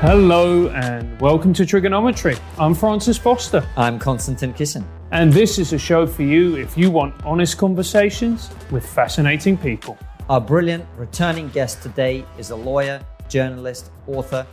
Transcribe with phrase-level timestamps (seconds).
[0.00, 2.40] Hello and welcome to TRIGGERnometry.
[2.58, 4.82] I'm Francis Foster, I'm Konstantin Kisin.
[5.10, 9.98] and this is a show for you if you want honest conversations with fascinating people.
[10.30, 14.46] Our brilliant returning guest today is a lawyer, journalist, author.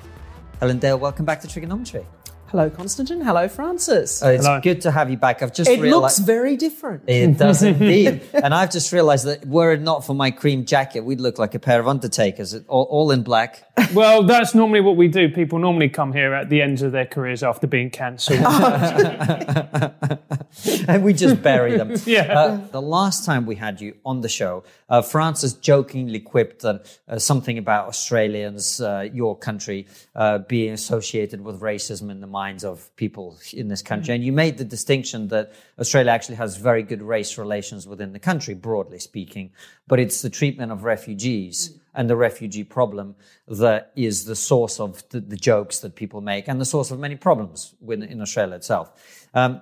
[0.60, 2.06] Helen Dale, welcome back to TRIGGERnometry.
[2.50, 3.20] Hello, Konstantin.
[3.20, 4.24] Hello, Francis.
[4.24, 4.62] Uh, it's Hello.
[4.62, 5.44] good to have you back.
[5.44, 7.04] I've just it realized looks very different.
[7.06, 11.02] it does indeed, and I've just realized that were it not for my cream jacket,
[11.02, 13.64] we'd look like a pair of undertakers, all, all in black.
[13.94, 15.28] Well, that's normally what we do.
[15.28, 18.40] People normally come here at the ends of their careers after being cancelled.
[20.88, 21.96] and we just bury them.
[22.08, 22.40] Yeah.
[22.40, 27.00] Uh, the last time we had you on the show, uh, Francis jokingly quipped that
[27.08, 32.64] uh, something about Australians, uh, your country, uh, being associated with racism in the minds
[32.64, 34.16] of people in this country.
[34.16, 38.20] And you made the distinction that Australia actually has very good race relations within the
[38.20, 39.52] country, broadly speaking,
[39.88, 43.16] but it's the treatment of refugees and the refugee problem
[43.48, 47.00] that is the source of the, the jokes that people make and the source of
[47.00, 49.28] many problems within, in Australia itself.
[49.34, 49.62] Um,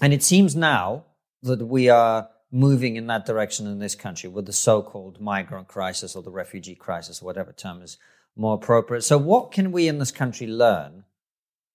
[0.00, 1.04] and it seems now
[1.42, 6.14] that we are moving in that direction in this country with the so-called migrant crisis
[6.14, 7.98] or the refugee crisis, whatever term is
[8.36, 9.02] more appropriate.
[9.02, 11.04] So, what can we in this country learn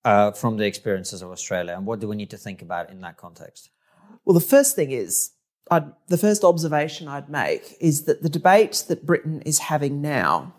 [0.03, 3.01] uh, from the experiences of Australia, and what do we need to think about in
[3.01, 3.69] that context?
[4.25, 5.31] Well, the first thing is,
[5.69, 10.53] I'd, the first observation I'd make is that the debate that Britain is having now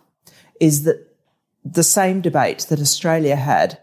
[0.61, 1.17] is that
[1.65, 3.79] the same debate that Australia had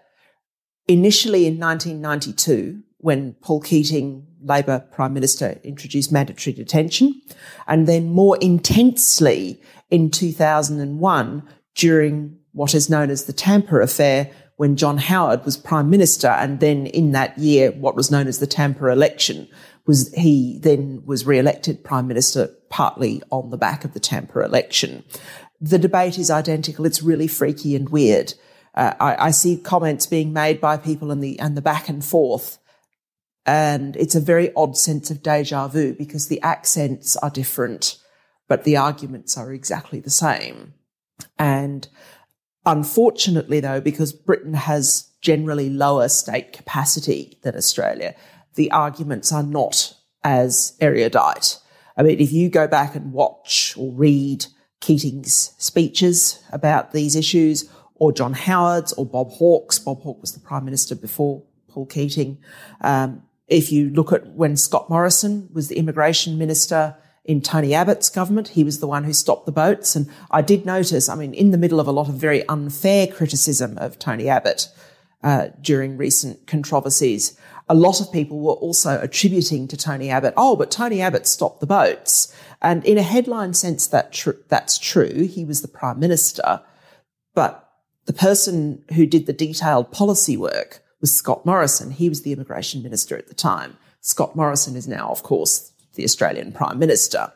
[0.88, 7.22] initially in 1992 when Paul Keating, Labor Prime Minister, introduced mandatory detention,
[7.68, 11.44] and then more intensely in 2001
[11.76, 16.60] during what is known as the Tampa affair when John Howard was Prime Minister, and
[16.60, 19.48] then in that year, what was known as the Tampa election
[19.86, 25.04] was he then was re-elected Prime Minister partly on the back of the Tampa election.
[25.62, 26.86] The debate is identical.
[26.86, 28.34] It's really freaky and weird.
[28.76, 32.06] Uh, I, I see comments being made by people and the and the back and
[32.06, 32.59] forth,
[33.50, 37.98] and it's a very odd sense of deja vu because the accents are different,
[38.48, 40.76] but the arguments are exactly the same.
[41.40, 41.88] And
[42.64, 48.14] unfortunately, though, because Britain has generally lower state capacity than Australia,
[48.54, 51.58] the arguments are not as erudite.
[51.98, 54.46] I mean, if you go back and watch or read
[54.80, 60.40] Keating's speeches about these issues, or John Howard's, or Bob Hawke's, Bob Hawke was the
[60.40, 62.38] Prime Minister before Paul Keating.
[62.82, 66.96] Um, if you look at when Scott Morrison was the Immigration Minister
[67.26, 69.96] in Tony Abbott's government, he was the one who stopped the boats.
[69.96, 73.08] And I did notice, I mean, in the middle of a lot of very unfair
[73.08, 74.70] criticism of Tony Abbott
[75.24, 80.56] uh, during recent controversies, a lot of people were also attributing to Tony Abbott, oh,
[80.56, 82.34] but Tony Abbott stopped the boats.
[82.62, 85.28] And in a headline sense, that tr- that's true.
[85.28, 86.62] He was the Prime Minister.
[87.36, 87.70] But
[88.06, 91.92] the person who did the detailed policy work was Scott Morrison.
[91.92, 93.78] He was the immigration minister at the time.
[94.02, 97.32] Scott Morrison is now, of course, the Australian Prime Minister.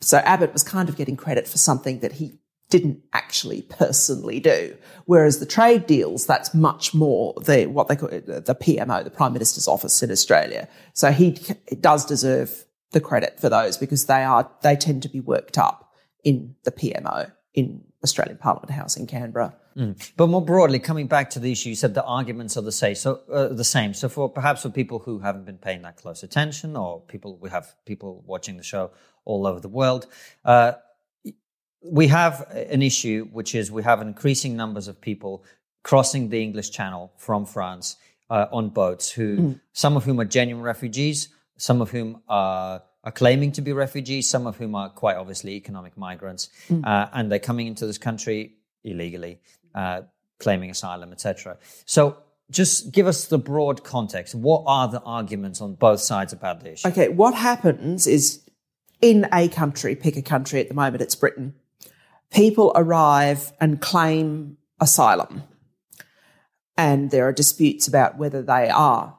[0.00, 2.38] So Abbott was kind of getting credit for something that he
[2.70, 4.76] didn't actually personally do.
[5.04, 9.32] Whereas the trade deals, that's much more the what they call the PMO, the Prime
[9.32, 10.68] Minister's office in Australia.
[10.92, 11.38] So he
[11.80, 15.92] does deserve the credit for those because they are they tend to be worked up
[16.22, 19.54] in the PMO in Australian Parliament House in Canberra.
[20.16, 22.94] But more broadly, coming back to the issue, you said the arguments are the same.
[22.94, 23.94] So uh, the same.
[23.94, 27.50] So for perhaps for people who haven't been paying that close attention, or people we
[27.50, 28.92] have people watching the show
[29.24, 30.06] all over the world,
[30.44, 30.72] uh,
[31.82, 35.44] we have an issue which is we have increasing numbers of people
[35.82, 37.96] crossing the English Channel from France
[38.30, 43.12] uh, on boats, who some of whom are genuine refugees, some of whom are are
[43.12, 46.48] claiming to be refugees, some of whom are quite obviously economic migrants,
[46.84, 49.40] uh, and they're coming into this country illegally,
[49.74, 50.02] uh,
[50.38, 51.58] claiming asylum, etc.
[51.84, 52.18] So,
[52.50, 54.34] just give us the broad context.
[54.34, 56.88] What are the arguments on both sides about the issue?
[56.88, 58.44] Okay, what happens is
[59.00, 61.54] in a country, pick a country at the moment, it's Britain,
[62.30, 65.42] people arrive and claim asylum.
[66.76, 69.16] And there are disputes about whether they are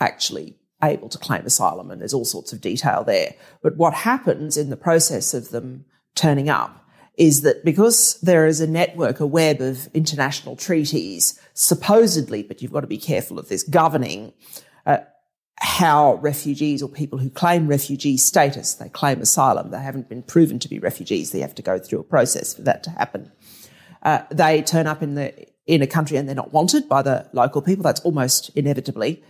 [0.00, 3.34] actually able to claim asylum, and there's all sorts of detail there.
[3.62, 5.84] But what happens in the process of them
[6.14, 6.87] turning up
[7.18, 12.72] is that because there is a network, a web of international treaties, supposedly, but you've
[12.72, 14.32] got to be careful of this, governing
[14.86, 14.98] uh,
[15.56, 20.60] how refugees or people who claim refugee status, they claim asylum, they haven't been proven
[20.60, 23.32] to be refugees, they have to go through a process for that to happen.
[24.04, 27.28] Uh, they turn up in the in a country and they're not wanted by the
[27.32, 27.82] local people.
[27.82, 29.22] That's almost inevitably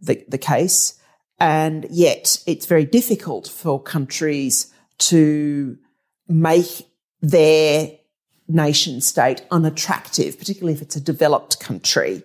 [0.00, 0.98] the, the case.
[1.38, 5.78] And yet it's very difficult for countries to
[6.26, 6.88] make
[7.20, 7.92] their
[8.48, 12.22] nation state unattractive, particularly if it's a developed country.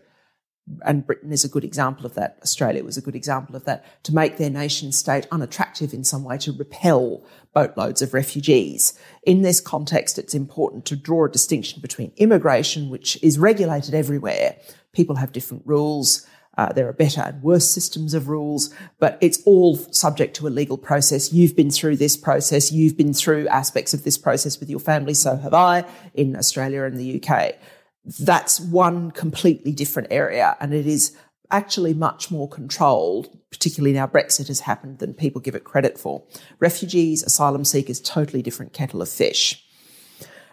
[0.85, 2.37] And Britain is a good example of that.
[2.43, 6.23] Australia was a good example of that, to make their nation state unattractive in some
[6.23, 8.93] way to repel boatloads of refugees.
[9.23, 14.57] In this context, it's important to draw a distinction between immigration, which is regulated everywhere.
[14.93, 16.27] People have different rules.
[16.57, 20.49] Uh, there are better and worse systems of rules, but it's all subject to a
[20.49, 21.31] legal process.
[21.31, 22.71] You've been through this process.
[22.71, 25.13] You've been through aspects of this process with your family.
[25.13, 27.55] So have I in Australia and the UK.
[28.19, 30.57] That's one completely different area.
[30.59, 31.15] And it is
[31.51, 36.23] actually much more controlled, particularly now Brexit has happened, than people give it credit for.
[36.59, 39.65] Refugees, asylum seekers, totally different kettle of fish.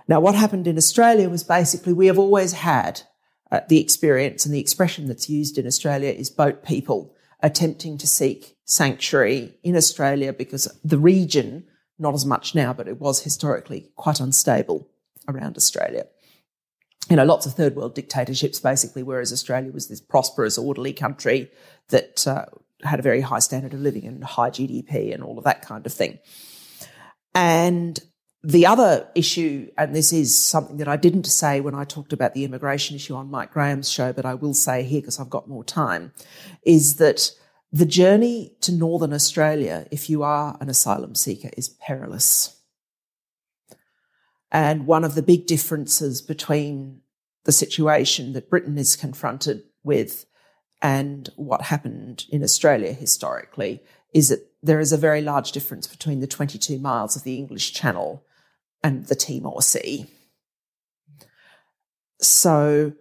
[0.08, 3.02] Now, what happened in Australia was basically we have always had
[3.50, 8.06] uh, the experience and the expression that's used in Australia is boat people attempting to
[8.06, 11.64] seek sanctuary in Australia because the region,
[11.98, 14.88] not as much now, but it was historically quite unstable
[15.28, 16.06] around Australia.
[17.08, 21.50] You know, lots of third world dictatorships basically, whereas Australia was this prosperous, orderly country
[21.90, 22.46] that uh,
[22.82, 25.86] had a very high standard of living and high GDP and all of that kind
[25.86, 26.18] of thing.
[27.34, 28.00] And
[28.46, 32.32] the other issue, and this is something that I didn't say when I talked about
[32.32, 35.48] the immigration issue on Mike Graham's show, but I will say here because I've got
[35.48, 36.12] more time,
[36.62, 37.32] is that
[37.72, 42.56] the journey to Northern Australia, if you are an asylum seeker, is perilous.
[44.52, 47.00] And one of the big differences between
[47.46, 50.24] the situation that Britain is confronted with
[50.80, 53.82] and what happened in Australia historically
[54.14, 57.72] is that there is a very large difference between the 22 miles of the English
[57.72, 58.22] Channel
[58.86, 60.06] and the Timor Sea.
[62.20, 62.92] So,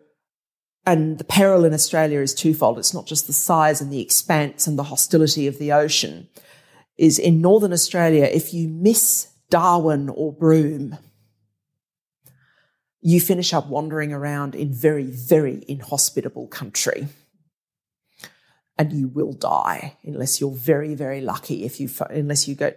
[0.84, 2.80] and the peril in Australia is twofold.
[2.80, 6.28] It's not just the size and the expanse and the hostility of the ocean.
[6.98, 10.98] Is in Northern Australia, if you miss Darwin or Broome,
[13.02, 17.10] you finish up wandering around in very, very inhospitable country.
[18.76, 21.64] And you will die unless you're very, very lucky.
[21.64, 22.74] If you, unless you go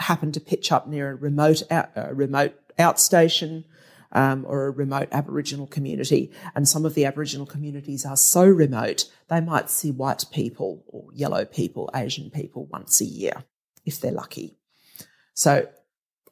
[0.00, 3.64] happen to pitch up near a remote out, a remote outstation
[4.12, 9.10] um, or a remote Aboriginal community, and some of the Aboriginal communities are so remote
[9.28, 13.44] they might see white people or yellow people, Asian people once a year
[13.84, 14.56] if they're lucky.
[15.34, 15.68] So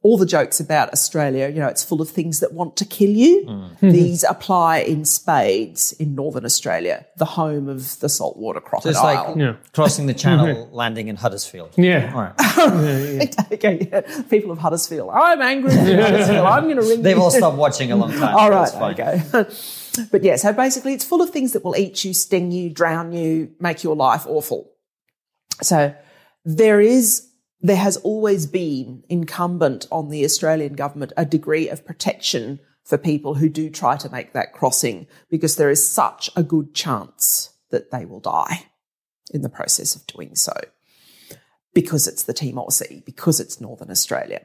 [0.03, 3.11] all the jokes about Australia, you know, it's full of things that want to kill
[3.11, 3.45] you.
[3.47, 3.93] Mm.
[3.93, 8.93] These apply in spades in northern Australia, the home of the saltwater crocodile.
[8.93, 9.57] So it's like yeah.
[9.73, 11.73] crossing the channel, landing in Huddersfield.
[11.77, 12.13] Yeah.
[12.15, 12.35] All right.
[12.59, 13.45] yeah, yeah.
[13.53, 14.23] okay, yeah.
[14.31, 15.11] People of Huddersfield.
[15.13, 16.47] I'm angry Huddersfield.
[16.47, 18.37] I'm going to ring They've all stopped watching a long time.
[18.37, 18.73] all right.
[18.99, 19.23] Okay.
[20.13, 23.13] but yeah, so basically it's full of things that will eat you, sting you, drown
[23.13, 24.71] you, make your life awful.
[25.61, 25.93] So
[26.45, 27.28] there is
[27.61, 33.35] there has always been incumbent on the Australian government a degree of protection for people
[33.35, 37.91] who do try to make that crossing because there is such a good chance that
[37.91, 38.67] they will die
[39.33, 40.55] in the process of doing so
[41.75, 44.41] because it's the Timor Sea, because it's Northern Australia.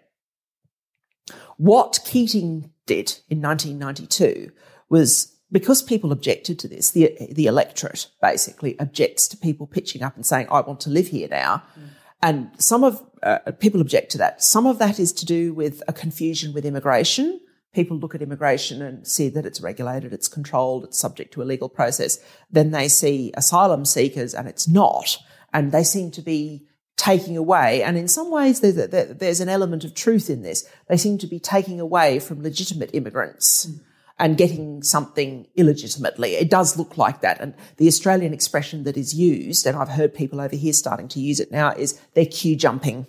[1.58, 4.52] What Keating did in 1992
[4.90, 10.16] was because people objected to this, the, the electorate basically objects to people pitching up
[10.16, 11.64] and saying, I want to live here now.
[11.80, 11.90] Mm
[12.24, 14.42] and some of uh, people object to that.
[14.42, 17.42] Some of that is to do with a confusion with immigration.
[17.74, 21.44] People look at immigration and see that it's regulated, it's controlled, it's subject to a
[21.44, 22.20] legal process.
[22.50, 25.18] Then they see asylum seekers and it's not.
[25.54, 26.66] And they seem to be
[26.96, 30.68] taking away, and in some ways there's, an element of truth in this.
[30.88, 33.66] They seem to be taking away from legitimate immigrants.
[33.66, 33.80] Mm
[34.20, 36.36] and getting something illegitimately.
[36.36, 37.40] It does look like that.
[37.42, 41.20] And the Australian expression that is used, and I've heard people over here starting to
[41.20, 43.08] use it now, is they're queue jumping.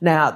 [0.00, 0.32] Now,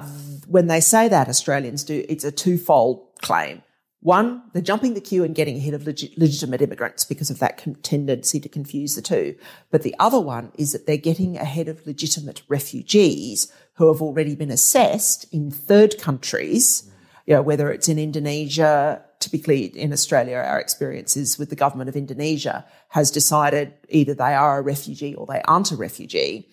[0.47, 3.63] when they say that, Australians do, it's a twofold claim.
[4.01, 7.67] One, they're jumping the queue and getting ahead of leg- legitimate immigrants because of that
[7.83, 9.37] tendency to confuse the two.
[9.71, 14.37] But the other one is that they're getting ahead of legitimate refugees who have already
[14.37, 16.89] been assessed in third countries,
[17.27, 21.89] you know, whether it's in Indonesia, typically in Australia, our experience is with the government
[21.89, 26.49] of Indonesia has decided either they are a refugee or they aren't a refugee.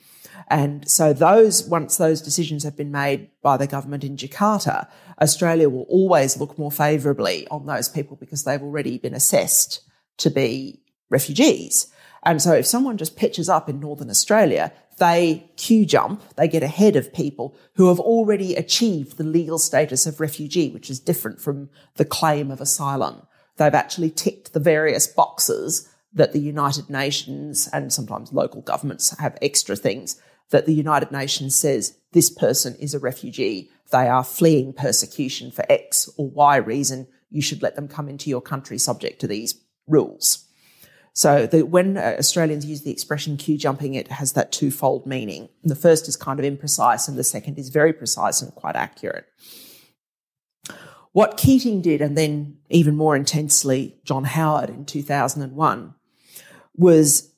[0.47, 4.87] And so those, once those decisions have been made by the government in Jakarta,
[5.21, 9.81] Australia will always look more favourably on those people because they've already been assessed
[10.17, 11.93] to be refugees.
[12.23, 16.63] And so if someone just pitches up in Northern Australia, they queue jump, they get
[16.63, 21.41] ahead of people who have already achieved the legal status of refugee, which is different
[21.41, 23.23] from the claim of asylum.
[23.57, 29.37] They've actually ticked the various boxes that the United Nations and sometimes local governments have
[29.41, 33.71] extra things that the United Nations says this person is a refugee.
[33.91, 37.07] They are fleeing persecution for X or Y reason.
[37.29, 40.45] you should let them come into your country subject to these rules.
[41.13, 45.49] So the, when uh, Australians use the expression queue jumping, it has that twofold meaning.
[45.63, 49.25] The first is kind of imprecise, and the second is very precise and quite accurate.
[51.11, 55.93] What Keating did, and then even more intensely, John Howard in 2001,
[56.75, 57.31] was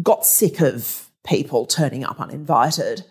[0.00, 3.04] got sick of people turning up uninvited.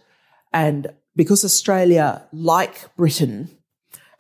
[0.54, 3.50] And because Australia, like Britain,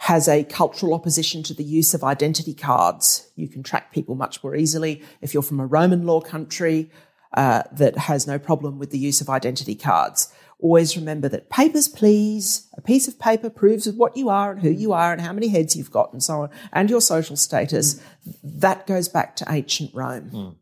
[0.04, 4.44] has a cultural opposition to the use of identity cards, you can track people much
[4.44, 5.02] more easily.
[5.22, 6.92] If you're from a Roman law country
[7.38, 10.30] uh, that has no problem with the use of identity cards,
[10.60, 12.68] always remember that papers, please.
[12.76, 15.48] A piece of paper proves what you are and who you are and how many
[15.48, 17.96] heads you've got and so on, and your social status.
[17.96, 18.36] Mm.
[18.44, 20.30] That goes back to ancient Rome.
[20.32, 20.56] Mm.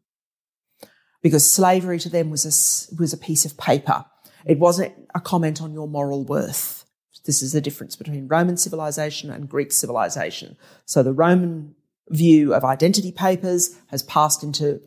[1.23, 2.53] Because slavery to them was a,
[3.01, 4.05] was a piece of paper.
[4.45, 6.80] It wasn't a comment on your moral worth.
[7.25, 10.57] This is the difference between Roman civilization and Greek civilization.
[10.85, 11.75] So the Roman
[12.09, 14.81] view of identity papers has passed into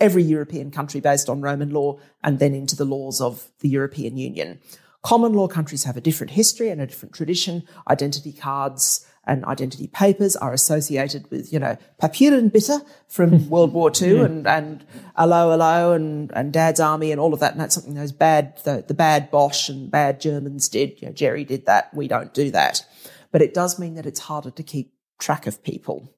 [0.00, 4.16] every European country based on Roman law and then into the laws of the European
[4.16, 4.60] Union.
[5.02, 7.62] Common law countries have a different history and a different tradition.
[7.88, 13.72] Identity cards and identity papers are associated with, you know, papier and bitter from World
[13.72, 14.24] War II yeah.
[14.24, 17.52] and, and Allo Allo and, and Dad's Army and all of that.
[17.52, 21.00] And that's something those bad, the, the bad Boche and bad Germans did.
[21.00, 21.92] You know, Jerry did that.
[21.94, 22.84] We don't do that.
[23.30, 26.14] But it does mean that it's harder to keep track of people.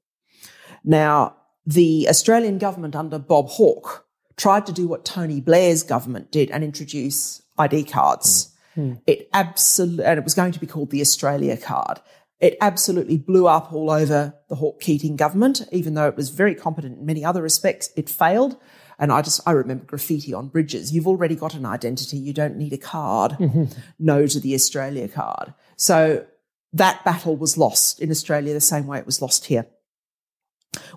[0.84, 1.36] Now,
[1.66, 6.64] the Australian government under Bob Hawke tried to do what Tony Blair's government did and
[6.64, 8.54] introduce ID cards.
[8.76, 9.00] Mm.
[9.06, 12.00] It absolutely, and it was going to be called the Australia card.
[12.40, 16.54] It absolutely blew up all over the Hawke Keating government, even though it was very
[16.54, 17.90] competent in many other respects.
[17.96, 18.56] It failed.
[18.98, 20.92] And I just, I remember graffiti on bridges.
[20.92, 22.18] You've already got an identity.
[22.18, 23.32] You don't need a card.
[23.32, 23.64] Mm-hmm.
[23.98, 25.54] No to the Australia card.
[25.76, 26.26] So
[26.72, 29.66] that battle was lost in Australia the same way it was lost here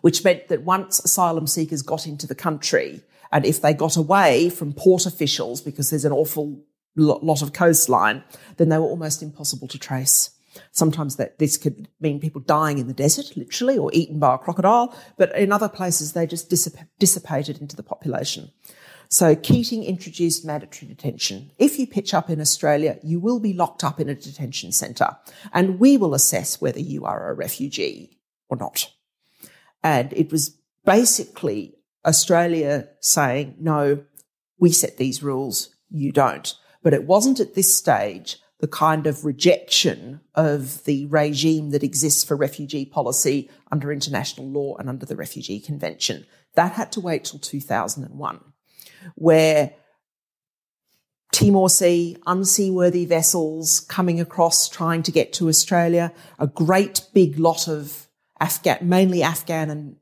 [0.01, 4.49] which meant that once asylum seekers got into the country, and if they got away
[4.49, 6.63] from port officials because there's an awful
[6.95, 8.23] lot of coastline,
[8.57, 10.29] then they were almost impossible to trace.
[10.71, 14.37] Sometimes that this could mean people dying in the desert, literally, or eaten by a
[14.37, 18.51] crocodile, but in other places they just dissip- dissipated into the population.
[19.09, 21.51] So Keating introduced mandatory detention.
[21.59, 25.17] If you pitch up in Australia, you will be locked up in a detention centre,
[25.53, 28.17] and we will assess whether you are a refugee
[28.49, 28.91] or not.
[29.83, 34.03] And it was basically Australia saying, no,
[34.57, 36.53] we set these rules, you don't.
[36.81, 42.23] But it wasn't at this stage the kind of rejection of the regime that exists
[42.23, 46.25] for refugee policy under international law and under the Refugee Convention.
[46.55, 48.39] That had to wait till 2001,
[49.15, 49.73] where
[51.33, 57.67] Timor Sea, unseaworthy vessels coming across trying to get to Australia, a great big lot
[57.67, 58.07] of
[58.39, 59.97] Afghan, mainly Afghan and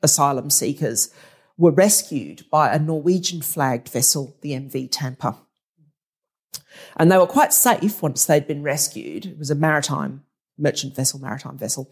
[0.00, 1.12] asylum seekers,
[1.58, 5.38] were rescued by a Norwegian flagged vessel, the MV Tampa.
[6.96, 9.26] And they were quite safe once they'd been rescued.
[9.26, 10.24] It was a maritime
[10.58, 11.90] merchant vessel, maritime vessel.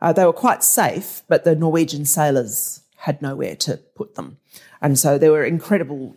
[0.00, 4.38] Uh, they were quite safe, but the Norwegian sailors had nowhere to put them.
[4.80, 6.16] And so there were incredible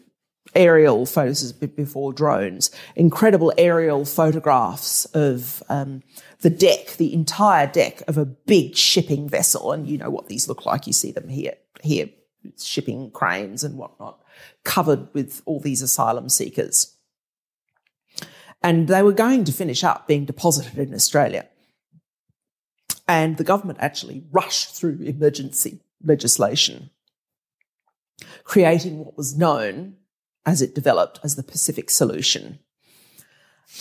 [0.55, 6.01] aerial photos before drones, incredible aerial photographs of um,
[6.41, 9.71] the deck, the entire deck of a big shipping vessel.
[9.71, 10.87] And you know what these look like.
[10.87, 12.09] You see them here, here,
[12.59, 14.21] shipping cranes and whatnot,
[14.63, 16.95] covered with all these asylum seekers.
[18.61, 21.47] And they were going to finish up being deposited in Australia.
[23.07, 26.91] And the government actually rushed through emergency legislation,
[28.43, 29.95] creating what was known
[30.45, 32.59] as it developed as the Pacific Solution.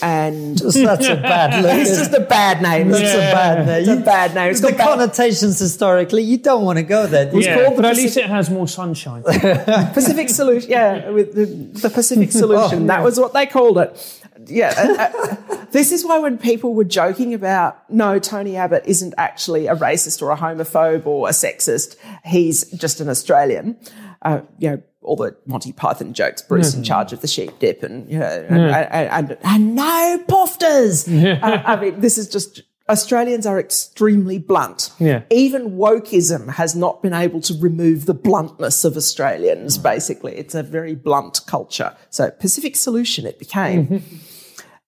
[0.03, 1.81] And that's a bad name.
[1.81, 2.91] It's just a bad name.
[2.91, 3.31] It's yeah.
[3.31, 3.81] a bad name.
[3.81, 4.51] It's a bad name.
[4.51, 7.29] It's the connotations historically, you don't want to go there.
[7.35, 9.23] It's yeah, but at least it has more sunshine.
[9.23, 11.47] Pacific Solution, yeah, with the,
[11.81, 12.85] the Pacific oh, Solution.
[12.85, 14.18] oh, that was what they called it.
[14.47, 14.75] Yeah.
[14.76, 19.75] Uh, this is why when people were joking about, no, Tony Abbott isn't actually a
[19.75, 23.76] racist or a homophobe or a sexist, he's just an Australian.
[24.23, 27.83] Uh, you know, all the Monty Python jokes, Bruce in charge of the sheep dip
[27.83, 31.09] and, you know, and, and, and, and, no pofters.
[31.09, 34.90] uh, I mean, this is just, Australians are extremely blunt.
[34.99, 35.23] Yeah.
[35.30, 39.83] Even wokeism has not been able to remove the bluntness of Australians, mm.
[39.83, 40.35] basically.
[40.37, 41.97] It's a very blunt culture.
[42.11, 43.87] So Pacific Solution it became.
[43.87, 44.16] Mm-hmm.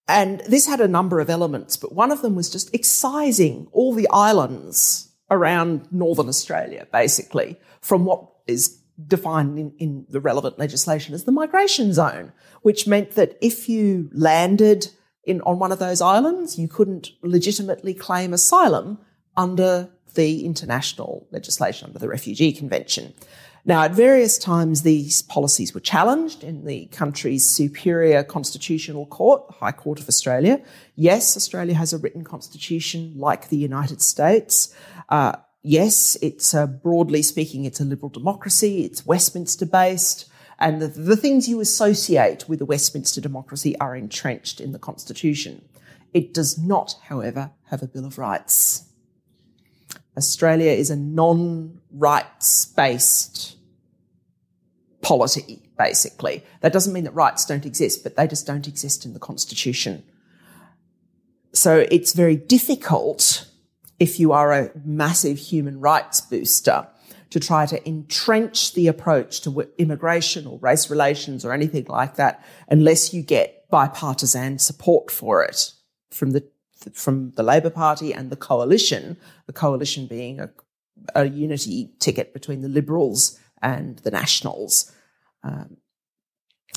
[0.09, 3.93] and this had a number of elements, but one of them was just excising all
[3.93, 11.15] the islands around Northern Australia, basically, from what is defined in, in the relevant legislation
[11.15, 14.89] as the migration zone, which meant that if you landed
[15.25, 18.99] in, on one of those islands, you couldn't legitimately claim asylum
[19.37, 23.15] under the international legislation, under the Refugee Convention.
[23.65, 29.55] Now, at various times, these policies were challenged in the country's superior constitutional court, the
[29.55, 30.63] High Court of Australia.
[30.95, 34.75] Yes, Australia has a written constitution like the United States.
[35.11, 38.85] Uh, yes, it's uh, broadly speaking, it's a liberal democracy.
[38.85, 40.30] It's Westminster based.
[40.61, 45.65] And the, the things you associate with a Westminster democracy are entrenched in the constitution.
[46.13, 48.85] It does not, however, have a Bill of Rights.
[50.17, 53.57] Australia is a non-rights based
[55.01, 56.45] polity, basically.
[56.61, 60.03] That doesn't mean that rights don't exist, but they just don't exist in the constitution.
[61.53, 63.49] So it's very difficult
[63.99, 66.87] if you are a massive human rights booster
[67.31, 72.45] to try to entrench the approach to immigration or race relations or anything like that
[72.69, 75.73] unless you get bipartisan support for it
[76.11, 76.45] from the
[76.95, 80.51] from the Labor Party and the coalition, the coalition being a,
[81.15, 84.91] a unity ticket between the Liberals and the Nationals.
[85.43, 85.77] Um,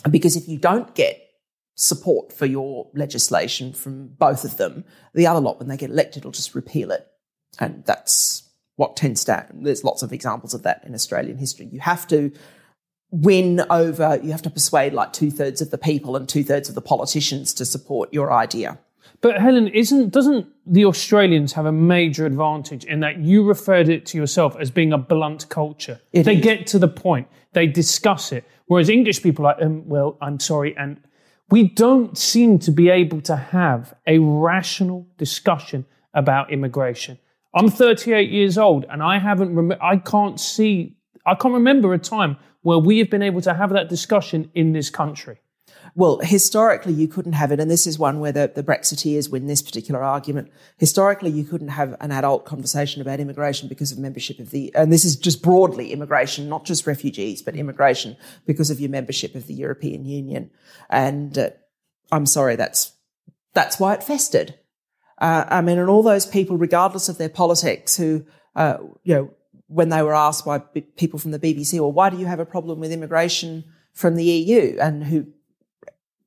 [0.10, 1.22] because if you don't get
[1.76, 4.84] support for your legislation from both of them,
[5.14, 7.08] the other lot, when they get elected, will just repeal it.
[7.60, 9.64] And that's what tends to happen.
[9.64, 11.70] There's lots of examples of that in Australian history.
[11.72, 12.32] You have to
[13.12, 16.70] win over, you have to persuade like two thirds of the people and two thirds
[16.70, 18.80] of the politicians to support your idea.
[19.22, 24.06] But Helen, isn't doesn't the Australians have a major advantage in that you referred it
[24.08, 26.02] to yourself as being a blunt culture?
[26.12, 26.44] It they is.
[26.44, 28.44] get to the point, they discuss it.
[28.66, 31.00] Whereas English people are like, um, well, I'm sorry, and
[31.50, 37.20] we don't seem to be able to have a rational discussion about immigration.
[37.54, 39.56] I'm 38 years old, and I haven't.
[39.56, 40.98] Rem- I can't see.
[41.26, 44.74] I can't remember a time where we have been able to have that discussion in
[44.74, 45.40] this country.
[45.96, 49.46] Well, historically, you couldn't have it, and this is one where the, the Brexiteers win
[49.46, 50.52] this particular argument.
[50.78, 54.92] Historically, you couldn't have an adult conversation about immigration because of membership of the, and
[54.92, 59.46] this is just broadly immigration, not just refugees, but immigration because of your membership of
[59.46, 60.50] the European Union.
[60.90, 61.50] And uh,
[62.12, 62.94] I'm sorry, that's
[63.54, 64.56] that's why it festered.
[65.24, 68.26] Uh, I mean, and all those people, regardless of their politics, who,
[68.58, 69.34] uh, you know,
[69.68, 72.42] when they were asked by b- people from the BBC, well, why do you have
[72.42, 74.78] a problem with immigration from the EU?
[74.82, 75.28] And who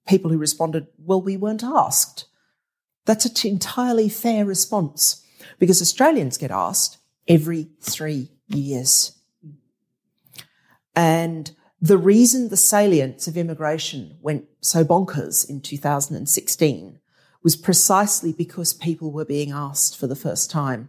[0.09, 2.25] people who responded, well, we weren't asked.
[3.05, 5.23] That's an t- entirely fair response
[5.59, 6.97] because Australians get asked
[7.29, 9.13] every three years.
[10.95, 16.99] And the reason the salience of immigration went so bonkers in 2016
[17.43, 20.89] was precisely because people were being asked for the first time.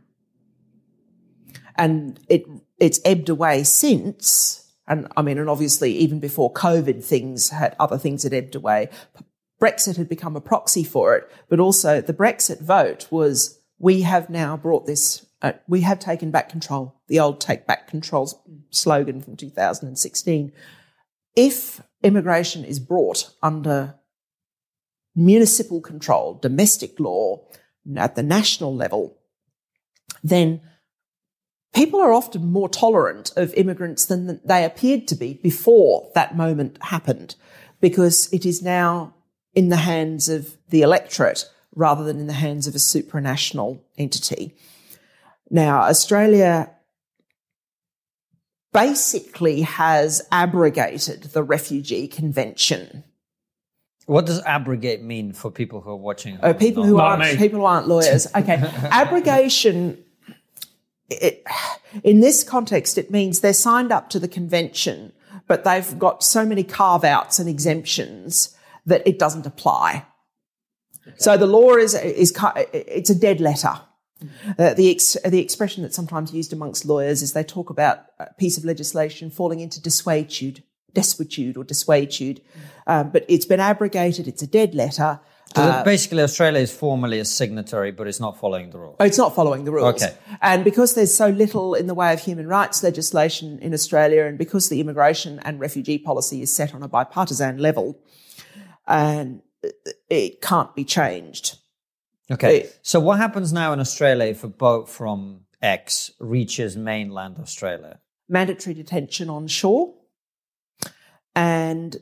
[1.76, 2.46] And it,
[2.80, 7.98] it's ebbed away since and I mean, and obviously, even before COVID, things had other
[7.98, 8.90] things had ebbed away.
[9.62, 14.30] Brexit had become a proxy for it, but also the Brexit vote was we have
[14.30, 18.30] now brought this, uh, we have taken back control, the old take back control
[18.70, 20.54] slogan from 2016.
[21.36, 23.96] If immigration is brought under
[25.18, 27.44] municipal control, domestic law
[27.98, 29.18] at the national level,
[30.24, 30.62] then
[31.74, 36.78] people are often more tolerant of immigrants than they appeared to be before that moment
[36.84, 37.36] happened
[37.82, 39.14] because it is now
[39.54, 44.56] in the hands of the electorate rather than in the hands of a supranational entity.
[45.50, 46.72] Now, Australia
[48.74, 53.04] basically has abrogated the Refugee Convention.
[54.08, 56.40] What does abrogate mean for people who are watching?
[56.42, 57.36] Oh, people who aren't me.
[57.36, 58.26] people who aren't lawyers.
[58.34, 58.54] Okay,
[58.92, 60.02] abrogation.
[61.10, 61.44] It,
[62.04, 65.12] in this context, it means they're signed up to the convention,
[65.46, 70.06] but they've got so many carve outs and exemptions that it doesn't apply.
[71.18, 72.34] So the law is is
[72.74, 73.82] it's a dead letter.
[74.58, 78.34] Uh, the ex- the expression that's sometimes used amongst lawyers is they talk about a
[78.36, 80.64] piece of legislation falling into desuetude,
[80.98, 82.40] desuetude or dissuadetude,
[82.88, 84.28] um, but it's been abrogated.
[84.28, 85.20] It's a dead letter.
[85.56, 88.98] So that basically, Australia is formally a signatory, but it's not following the rules.
[89.00, 90.04] Oh, it's not following the rules.
[90.04, 90.14] Okay.
[90.42, 94.38] And because there's so little in the way of human rights legislation in Australia, and
[94.38, 97.98] because the immigration and refugee policy is set on a bipartisan level,
[98.86, 99.42] and
[100.10, 101.58] it can't be changed.
[102.30, 102.62] Okay.
[102.62, 102.70] Hey.
[102.82, 108.00] So what happens now in Australia if a boat from X reaches mainland Australia?
[108.28, 109.94] Mandatory detention on shore.
[111.38, 111.98] And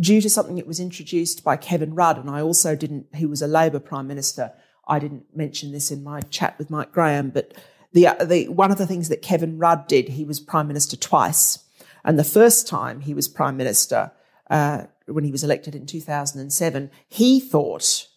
[0.00, 3.40] due to something that was introduced by Kevin Rudd, and I also didn't, he was
[3.40, 4.52] a Labor Prime Minister.
[4.88, 7.54] I didn't mention this in my chat with Mike Graham, but
[7.92, 11.60] the, the, one of the things that Kevin Rudd did, he was Prime Minister twice.
[12.04, 14.10] And the first time he was Prime Minister,
[14.50, 18.08] uh, when he was elected in 2007, he thought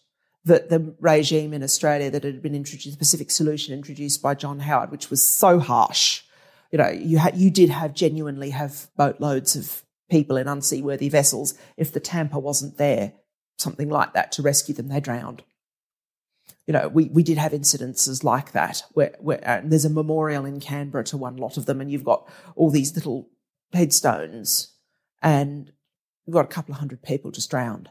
[0.44, 4.58] that the regime in Australia that had been introduced, the Pacific Solution introduced by John
[4.58, 6.22] Howard, which was so harsh.
[6.72, 11.54] You know, you had you did have genuinely have boatloads of people in unseaworthy vessels.
[11.76, 13.12] If the Tampa wasn't there,
[13.58, 15.42] something like that to rescue them, they drowned.
[16.66, 20.44] You know, we, we did have incidences like that where, where uh, there's a memorial
[20.44, 23.28] in Canberra to one lot of them, and you've got all these little
[23.72, 24.74] headstones,
[25.22, 25.72] and
[26.26, 27.88] you've got a couple of hundred people just drowned.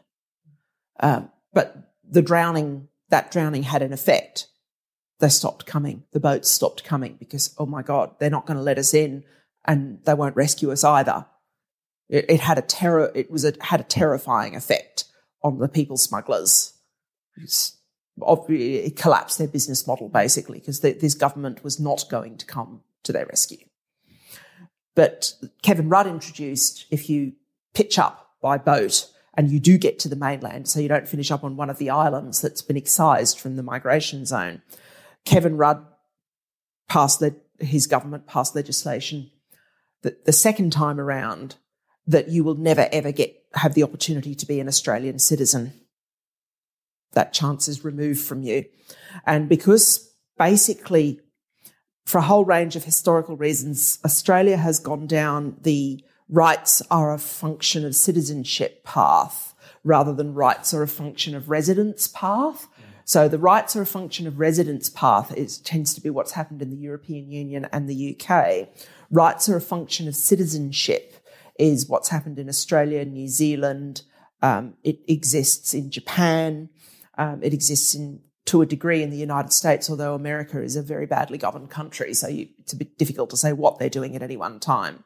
[0.99, 4.47] Um, but the drowning, that drowning had an effect.
[5.19, 6.03] They stopped coming.
[6.13, 9.23] The boats stopped coming because, oh my God, they're not going to let us in
[9.65, 11.25] and they won't rescue us either.
[12.09, 15.05] It, it had a terror, it was a, had a terrifying effect
[15.43, 16.73] on the people smugglers.
[17.37, 23.11] it collapsed their business model basically because this government was not going to come to
[23.11, 23.65] their rescue.
[24.95, 27.33] But Kevin Rudd introduced if you
[27.73, 31.29] pitch up by boat and you do get to the mainland, so you don't finish
[31.29, 34.63] up on one of the islands that's been excised from the migration zone.
[35.25, 35.85] Kevin Rudd
[36.89, 39.29] passed the, his government passed legislation
[40.01, 41.57] that the second time around
[42.07, 45.73] that you will never ever get have the opportunity to be an Australian citizen.
[47.13, 48.65] That chance is removed from you.
[49.25, 51.19] And because basically,
[52.05, 57.19] for a whole range of historical reasons, Australia has gone down the rights are a
[57.19, 62.67] function of citizenship path rather than rights are a function of residence path.
[63.05, 66.61] So the rights are a function of residence path is, tends to be what's happened
[66.61, 68.67] in the European Union and the UK.
[69.09, 71.13] Rights are a function of citizenship
[71.59, 74.03] is what's happened in Australia, New Zealand.
[74.41, 76.69] Um, it exists in Japan.
[77.17, 80.81] Um, it exists in to a degree in the United States, although America is a
[80.81, 84.15] very badly governed country, so you, it's a bit difficult to say what they're doing
[84.15, 85.03] at any one time.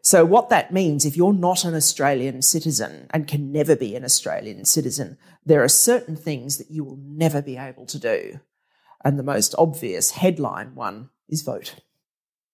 [0.00, 4.04] So, what that means, if you're not an Australian citizen and can never be an
[4.04, 8.40] Australian citizen, there are certain things that you will never be able to do.
[9.04, 11.74] And the most obvious headline one is vote.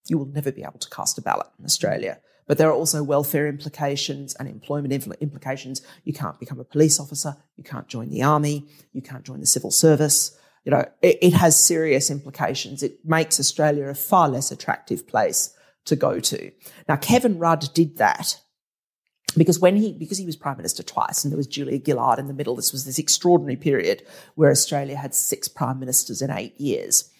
[0.09, 2.18] You will never be able to cast a ballot in Australia.
[2.46, 5.83] But there are also welfare implications and employment implications.
[6.04, 7.37] You can't become a police officer.
[7.57, 8.68] You can't join the army.
[8.92, 10.38] You can't join the civil service.
[10.64, 12.83] You know, it, it has serious implications.
[12.83, 15.54] It makes Australia a far less attractive place
[15.87, 16.50] to go to.
[16.88, 18.40] Now, Kevin Rudd did that
[19.37, 22.28] because when he because he was prime minister twice and there was Julia Gillard in
[22.28, 24.02] the middle this was this extraordinary period
[24.35, 27.11] where Australia had six prime ministers in 8 years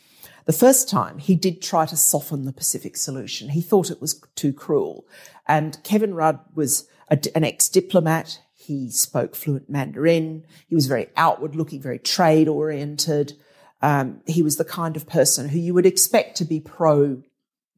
[0.47, 3.51] the first time he did try to soften the Pacific solution.
[3.51, 5.07] He thought it was too cruel.
[5.47, 8.41] And Kevin Rudd was a, an ex-diplomat.
[8.55, 10.45] He spoke fluent Mandarin.
[10.69, 13.35] He was very outward looking very trade oriented.
[13.83, 17.23] Um, he was the kind of person who you would expect to be pro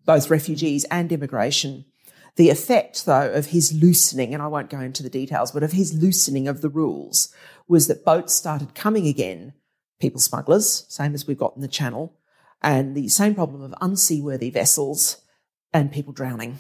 [0.05, 1.85] both refugees and immigration.
[2.37, 5.73] The effect, though, of his loosening, and I won't go into the details, but of
[5.73, 7.35] his loosening of the rules
[7.67, 9.55] was that boats started coming again,
[9.99, 12.15] people smugglers, same as we've got in the channel,
[12.67, 15.23] and the same problem of unseaworthy vessels
[15.73, 16.59] and people drowning.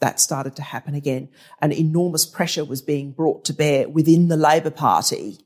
[0.00, 1.28] That started to happen again.
[1.62, 5.38] And enormous pressure was being brought to bear within the Labor Party.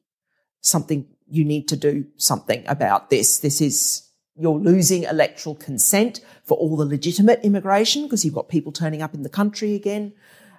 [0.62, 3.38] Something you need to do something about this.
[3.40, 8.72] This is you're losing electoral consent for all the legitimate immigration because you've got people
[8.72, 10.14] turning up in the country again.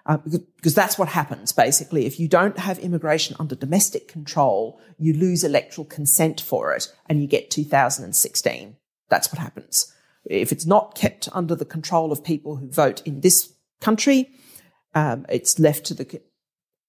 [0.06, 2.06] Uh, because that's what happens basically.
[2.06, 7.20] If you don't have immigration under domestic control, you lose electoral consent for it and
[7.22, 8.76] you get 2016.
[9.10, 9.94] That's what happens.
[10.26, 14.32] If it's not kept under the control of people who vote in this country,
[14.94, 16.22] um, it's left to the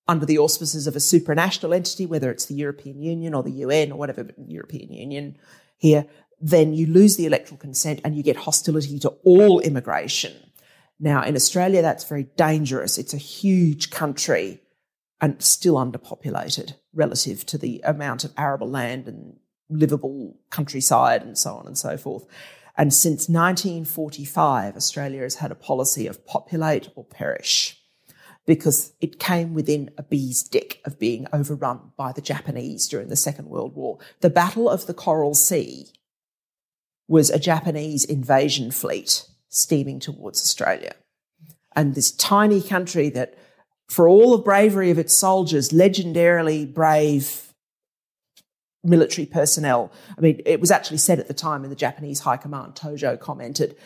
[0.08, 3.90] under the auspices of a supranational entity, whether it's the European Union or the UN
[3.90, 5.36] or whatever, European Union
[5.76, 6.06] here,
[6.40, 10.32] then you lose the electoral consent and you get hostility to all immigration.
[11.00, 12.98] Now, in Australia, that's very dangerous.
[12.98, 14.62] It's a huge country
[15.20, 19.36] and still underpopulated relative to the amount of arable land and
[19.68, 22.26] livable countryside and so on and so forth.
[22.76, 27.80] And since 1945, Australia has had a policy of populate or perish
[28.44, 33.16] because it came within a bee's dick of being overrun by the Japanese during the
[33.16, 33.98] Second World War.
[34.20, 35.86] The Battle of the Coral Sea
[37.08, 40.94] was a Japanese invasion fleet steaming towards Australia.
[41.74, 43.36] And this tiny country that,
[43.88, 47.45] for all the bravery of its soldiers, legendarily brave
[48.86, 49.92] military personnel.
[50.16, 53.18] I mean, it was actually said at the time in the Japanese High Command, Tojo
[53.18, 53.76] commented,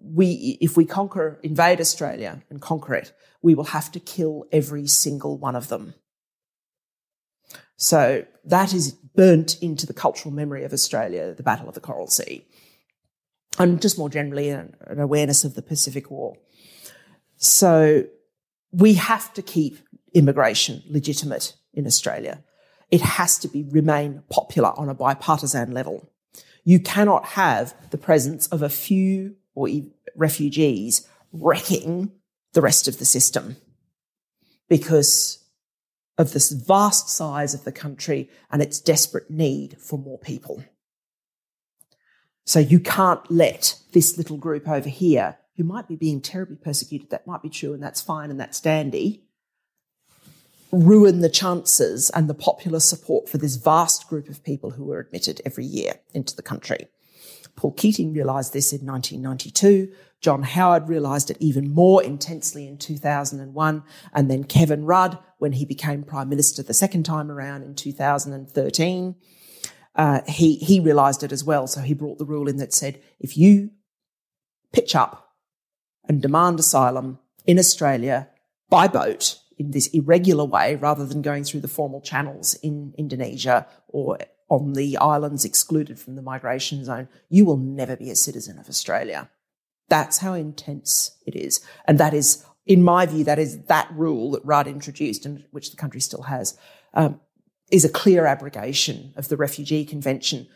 [0.00, 4.86] we, if we conquer, invade Australia and conquer it, we will have to kill every
[4.86, 5.94] single one of them.
[7.76, 12.08] So that is burnt into the cultural memory of Australia, the Battle of the Coral
[12.08, 12.44] Sea
[13.58, 16.36] and just more generally an, an awareness of the Pacific War.
[17.36, 18.04] So
[18.72, 19.78] we have to keep
[20.14, 22.42] immigration legitimate in Australia.
[22.90, 26.10] It has to be remain popular on a bipartisan level.
[26.64, 29.68] You cannot have the presence of a few or
[30.16, 32.12] refugees wrecking
[32.52, 33.56] the rest of the system
[34.68, 35.44] because
[36.16, 40.64] of this vast size of the country and its desperate need for more people.
[42.44, 47.10] So you can't let this little group over here, who might be being terribly persecuted,
[47.10, 49.27] that might be true and that's fine and that's dandy,
[50.70, 55.00] ruin the chances and the popular support for this vast group of people who were
[55.00, 56.88] admitted every year into the country.
[57.56, 59.92] Paul Keating realised this in 1992.
[60.20, 63.82] John Howard realised it even more intensely in 2001.
[64.12, 69.16] And then Kevin Rudd, when he became Prime Minister the second time around in 2013,
[69.96, 71.66] uh, he, he realised it as well.
[71.66, 73.70] So he brought the rule in that said, if you
[74.72, 75.34] pitch up
[76.08, 78.28] and demand asylum in Australia
[78.70, 83.66] by boat, in this irregular way rather than going through the formal channels in Indonesia
[83.88, 84.18] or
[84.48, 88.68] on the islands excluded from the migration zone, you will never be a citizen of
[88.68, 89.28] Australia.
[89.88, 91.60] That's how intense it is.
[91.86, 95.70] And that is, in my view, that is that rule that Rudd introduced and which
[95.70, 96.56] the country still has,
[96.94, 97.20] um,
[97.70, 100.46] is a clear abrogation of the Refugee Convention.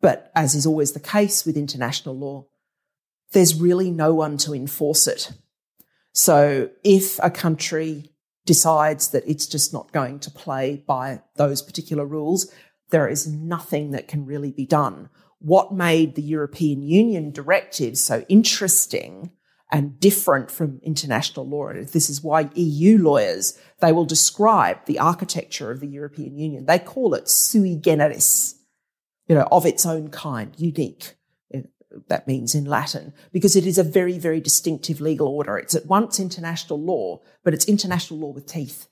[0.00, 2.46] But as is always the case with international law,
[3.32, 5.32] there's really no one to enforce it.
[6.12, 8.10] So if a country
[8.44, 12.52] decides that it's just not going to play by those particular rules,
[12.90, 15.08] there is nothing that can really be done.
[15.38, 19.30] What made the European Union directives so interesting
[19.70, 21.68] and different from international law.
[21.68, 26.66] And This is why EU lawyers, they will describe the architecture of the European Union.
[26.66, 28.56] They call it sui generis,
[29.28, 31.14] you know, of its own kind, unique
[32.08, 35.58] that means in Latin, because it is a very, very distinctive legal order.
[35.58, 38.86] It's at once international law, but it's international law with teeth.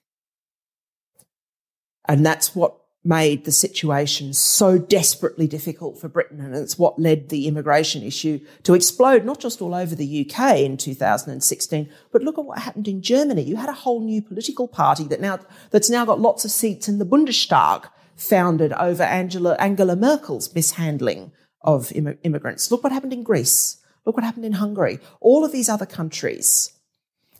[2.08, 6.40] And that's what made the situation so desperately difficult for Britain.
[6.40, 10.58] And it's what led the immigration issue to explode, not just all over the UK
[10.58, 13.42] in 2016, but look at what happened in Germany.
[13.42, 15.38] You had a whole new political party that now,
[15.70, 21.30] that's now got lots of seats in the Bundestag, founded over Angela, Angela Merkel's mishandling
[21.62, 22.70] of Im- immigrants.
[22.70, 23.82] Look what happened in Greece.
[24.04, 25.00] Look what happened in Hungary.
[25.20, 26.72] All of these other countries,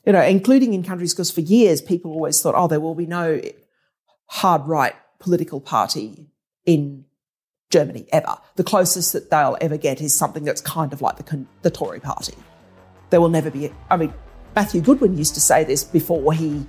[0.05, 3.05] you know, including in countries because for years people always thought, oh, there will be
[3.05, 3.41] no
[4.27, 6.27] hard right political party
[6.65, 7.05] in
[7.69, 8.37] Germany ever.
[8.55, 11.99] The closest that they'll ever get is something that's kind of like the, the Tory
[11.99, 12.35] party.
[13.09, 14.13] There will never be, I mean,
[14.55, 16.65] Matthew Goodwin used to say this before he,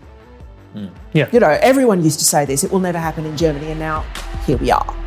[0.75, 0.91] mm.
[1.13, 1.29] yeah.
[1.33, 2.65] you know, everyone used to say this.
[2.65, 4.03] It will never happen in Germany, and now
[4.47, 5.00] here we are.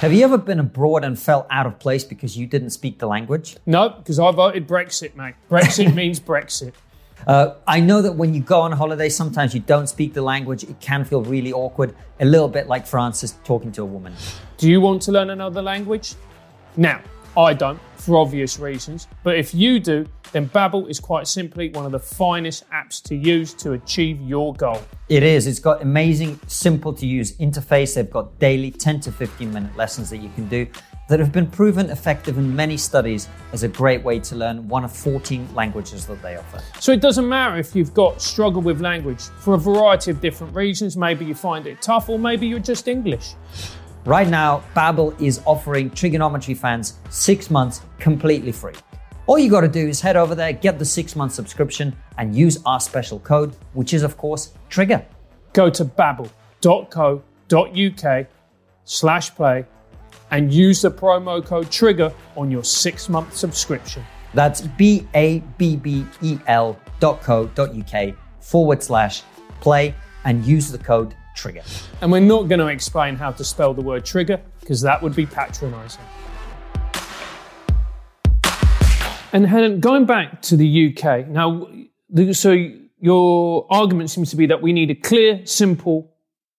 [0.00, 3.06] Have you ever been abroad and felt out of place because you didn't speak the
[3.06, 3.58] language?
[3.66, 5.34] No, because I voted Brexit, mate.
[5.50, 6.72] Brexit means Brexit.
[7.26, 10.64] Uh, I know that when you go on holiday, sometimes you don't speak the language.
[10.64, 14.14] It can feel really awkward, a little bit like Francis talking to a woman.
[14.56, 16.14] Do you want to learn another language?
[16.78, 17.02] Now,
[17.36, 19.06] I don't, for obvious reasons.
[19.22, 23.16] But if you do, then Babbel is quite simply one of the finest apps to
[23.16, 24.80] use to achieve your goal.
[25.08, 25.46] It is.
[25.46, 27.94] It's got amazing, simple to use interface.
[27.94, 30.66] They've got daily 10 to 15 minute lessons that you can do
[31.08, 34.84] that have been proven effective in many studies as a great way to learn one
[34.84, 36.62] of 14 languages that they offer.
[36.78, 40.54] So it doesn't matter if you've got struggle with language for a variety of different
[40.54, 40.96] reasons.
[40.96, 43.34] Maybe you find it tough or maybe you're just English.
[44.04, 48.74] Right now, Babbel is offering TRIGGERnometry fans six months completely free.
[49.30, 52.34] All you got to do is head over there, get the six month subscription, and
[52.34, 55.06] use our special code, which is, of course, Trigger.
[55.52, 56.30] Go to babbel.co.uk
[58.82, 59.64] slash play
[60.32, 64.04] and use the promo code TRIGGER on your six month subscription.
[64.34, 69.22] That's B A B B E L dot co dot UK forward slash
[69.60, 71.62] play and use the code trigger.
[72.00, 75.14] And we're not going to explain how to spell the word trigger because that would
[75.14, 76.02] be patronizing.
[79.32, 81.68] And Helen, going back to the UK, now,
[82.32, 82.56] so
[82.98, 86.12] your argument seems to be that we need a clear, simple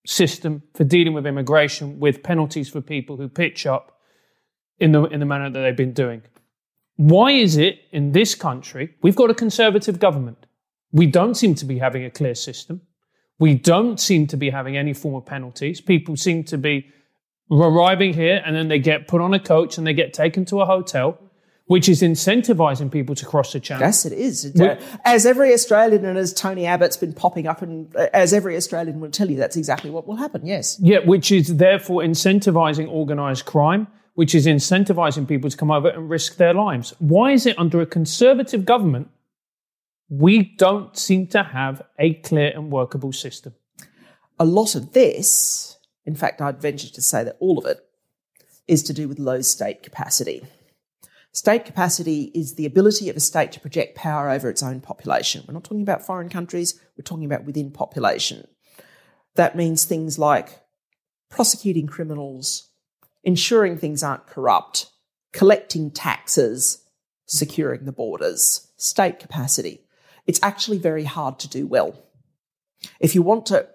[0.05, 3.99] system for dealing with immigration with penalties for people who pitch up
[4.79, 6.23] in the, in the manner that they've been doing.
[6.95, 10.45] Why is it in this country, we've got a conservative government?
[10.91, 12.81] We don't seem to be having a clear system.
[13.39, 15.81] We don't seem to be having any form of penalties.
[15.81, 16.88] People seem to be
[17.49, 20.62] arriving here and then they get put on a coach and they get taken to
[20.62, 21.17] a hotel,
[21.71, 23.86] which is incentivizing people to cross the channel.
[23.86, 24.53] Yes, it is.
[25.05, 28.99] As every Australian and as Tony Abbott's been popping up, and uh, as every Australian
[28.99, 30.45] will tell you, that's exactly what will happen.
[30.45, 30.77] Yes.
[30.81, 36.10] Yeah, which is therefore incentivizing organized crime, which is incentivizing people to come over and
[36.10, 36.93] risk their lives.
[36.99, 39.10] Why is it under a conservative government
[40.12, 43.53] we don't seem to have a clear and workable system.
[44.38, 47.77] a lot of this, in fact, I'd venture to say that all of it,
[48.67, 50.43] is to do with low state capacity.
[51.34, 55.44] State capacity is the ability of a state to project power over its own population.
[55.48, 58.48] We're not talking about foreign countries, we're talking about within population.
[59.36, 60.60] That means things like
[61.30, 62.70] prosecuting criminals,
[63.24, 64.88] ensuring things aren't corrupt,
[65.32, 66.84] collecting taxes,
[67.26, 69.86] securing the borders, state capacity.
[70.28, 71.96] It's actually very hard to do well.
[73.00, 73.67] If you want to,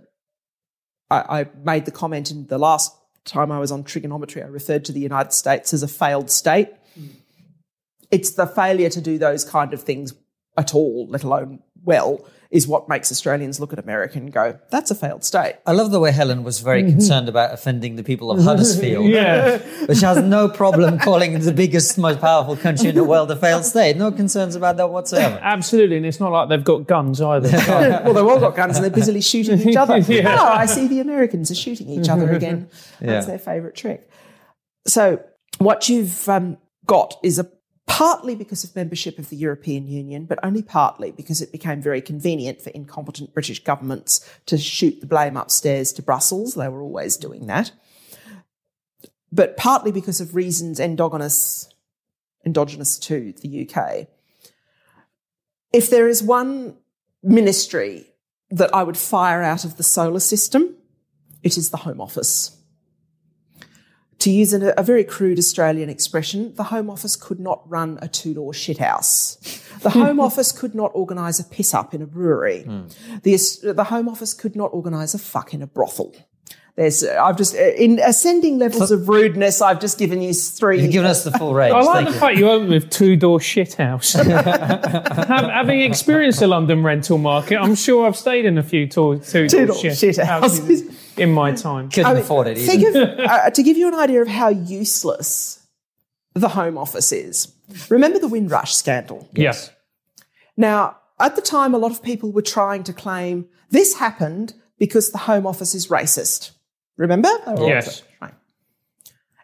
[1.10, 4.84] I, I made the comment in the last time I was on TRIGGERnometry, I referred
[4.84, 6.68] to the United States as a failed state.
[6.94, 7.06] Hmm.
[8.10, 10.14] It's the failure to do those kind of things
[10.56, 14.90] at all, let alone well, is what makes Australians look at America and go, that's
[14.90, 15.56] a failed state.
[15.66, 19.06] I love the way Helen was very concerned about offending the people of Huddersfield.
[19.10, 19.58] Yeah.
[19.86, 23.36] But she has no problem calling the biggest, most powerful country in the world a
[23.36, 23.96] failed state.
[23.96, 25.38] No concerns about that whatsoever.
[25.42, 27.48] Absolutely, and it's not like they've got guns either.
[27.68, 29.98] well, they've all got guns and they're busily shooting each other.
[29.98, 30.36] Yeah.
[30.40, 32.68] Oh, I see the Americans are shooting each other again.
[33.00, 33.30] That's Yeah.
[33.30, 34.08] their favourite trick.
[34.86, 35.22] So,
[35.58, 37.48] what you've um, got is a
[37.86, 42.00] partly because of membership of the European Union, but only partly because it became very
[42.00, 46.54] convenient for incompetent British governments to shoot the blame upstairs to Brussels.
[46.54, 47.72] They were always doing that.
[49.32, 51.68] But partly because of reasons endogenous,
[52.44, 54.08] endogenous to the UK.
[55.72, 56.76] If there is one
[57.22, 58.06] ministry
[58.50, 60.76] that I would fire out of the solar system,
[61.42, 62.56] it is the Home Office.
[64.26, 68.08] To use an, a very crude Australian expression, the Home Office could not run a
[68.08, 69.38] two door shithouse.
[69.82, 72.64] The Home Office could not organise a piss up in a brewery.
[72.64, 72.86] Hmm.
[73.22, 73.38] The,
[73.72, 76.12] the Home Office could not organise a fuck in a brothel.
[76.74, 80.82] There's, I've just, in ascending levels of rudeness, I've just given you three.
[80.82, 81.72] You've given us the full range.
[81.72, 82.20] I like Thank the you.
[82.20, 84.12] fact you open with two door shithouse.
[85.28, 89.20] Have, having experienced the London rental market, I'm sure I've stayed in a few two
[89.20, 90.24] two door Two-door shit shithouses.
[90.26, 91.88] houses in my time.
[91.90, 93.02] Couldn't I mean, afford it Think either.
[93.12, 95.66] of, uh, to give you an idea of how useless
[96.34, 97.52] the Home Office is.
[97.88, 99.28] Remember the Windrush scandal?
[99.32, 99.70] Yes.
[100.56, 105.10] Now, at the time, a lot of people were trying to claim this happened because
[105.10, 106.50] the Home Office is racist.
[106.96, 107.30] Remember?
[107.46, 108.02] They were all- Yes.
[108.20, 108.34] Right.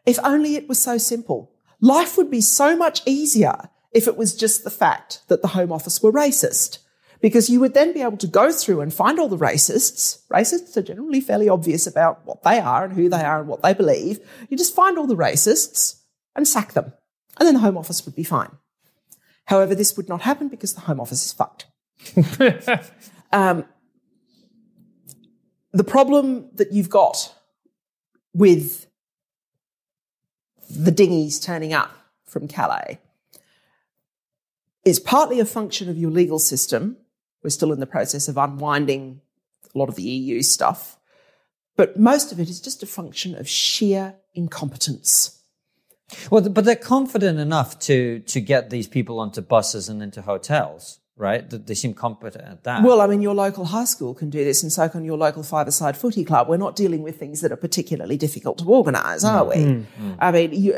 [0.07, 1.51] If only it was so simple.
[1.81, 5.73] Life would be so much easier if it was just the fact that the Home
[5.73, 6.79] Office were racist.
[7.23, 10.27] Because you would then be able to go through and find all the racists.
[10.29, 13.63] Racists are generally fairly obvious about what they are and who they are and what
[13.63, 14.19] they believe.
[14.51, 16.01] You just find all the racists
[16.37, 16.93] and sack them.
[17.39, 18.51] And then the Home Office would be fine.
[19.47, 21.67] However, this would not happen because the Home Office is fucked.
[23.33, 23.65] um,
[25.73, 27.35] the problem that you've got
[28.35, 28.87] with
[30.69, 31.91] the dinghies turning up
[32.25, 32.99] from Calais
[34.85, 36.97] is partly a function of your legal system.
[37.43, 39.21] We're still in the process of unwinding
[39.75, 40.99] a lot of the EU stuff.
[41.77, 45.39] But most of it is just a function of sheer incompetence.
[46.31, 51.01] Well, but they're confident enough to to get these people onto buses and into hotels,
[51.17, 51.49] right?
[51.49, 52.83] They seem competent at that.
[52.83, 55.43] Well, I mean, your local high school can do this, and so can your local
[55.43, 56.49] five-a-side footy club.
[56.49, 59.57] We're not dealing with things that are particularly difficult to organise, are mm, we?
[59.57, 60.17] Mm, mm.
[60.19, 60.75] I mean, you,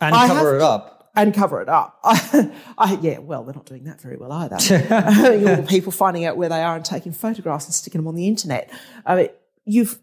[0.00, 0.97] and I cover have it up.
[1.22, 1.98] And cover it up.
[2.04, 5.66] I, I, yeah, well, they're not doing that very well either.
[5.68, 8.70] People finding out where they are and taking photographs and sticking them on the internet.
[9.04, 9.28] I mean,
[9.64, 9.98] you've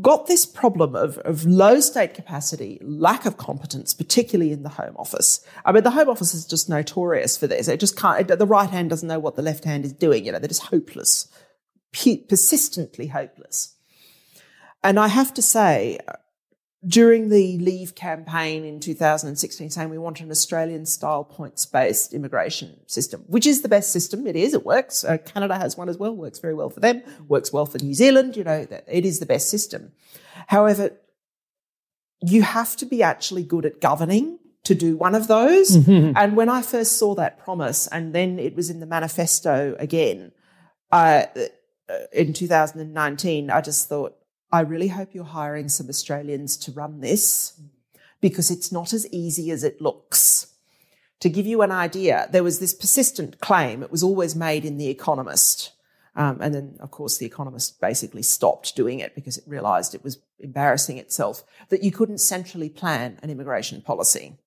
[0.00, 4.96] got this problem of, of low state capacity, lack of competence, particularly in the Home
[4.96, 5.44] Office.
[5.64, 7.68] I mean, the Home Office is just notorious for this.
[7.68, 10.26] It just can't, the right hand doesn't know what the left hand is doing.
[10.26, 11.28] You know, they're just hopeless,
[11.92, 13.74] persistently hopeless.
[14.82, 15.98] And I have to say,
[16.86, 22.78] during the Leave campaign in 2016, saying we want an Australian style points based immigration
[22.86, 24.26] system, which is the best system.
[24.26, 25.02] It is, it works.
[25.02, 27.94] Uh, Canada has one as well, works very well for them, works well for New
[27.94, 28.36] Zealand.
[28.36, 29.92] You know, it is the best system.
[30.46, 30.96] However,
[32.20, 35.74] you have to be actually good at governing to do one of those.
[36.16, 40.32] And when I first saw that promise, and then it was in the manifesto again
[40.92, 41.24] uh,
[42.12, 44.14] in 2019, I just thought,
[44.50, 47.60] I really hope you're hiring some Australians to run this
[48.20, 50.54] because it's not as easy as it looks.
[51.20, 54.78] To give you an idea, there was this persistent claim, it was always made in
[54.78, 55.72] The Economist.
[56.16, 60.04] Um, and then, of course, The Economist basically stopped doing it because it realised it
[60.04, 64.38] was embarrassing itself, that you couldn't centrally plan an immigration policy.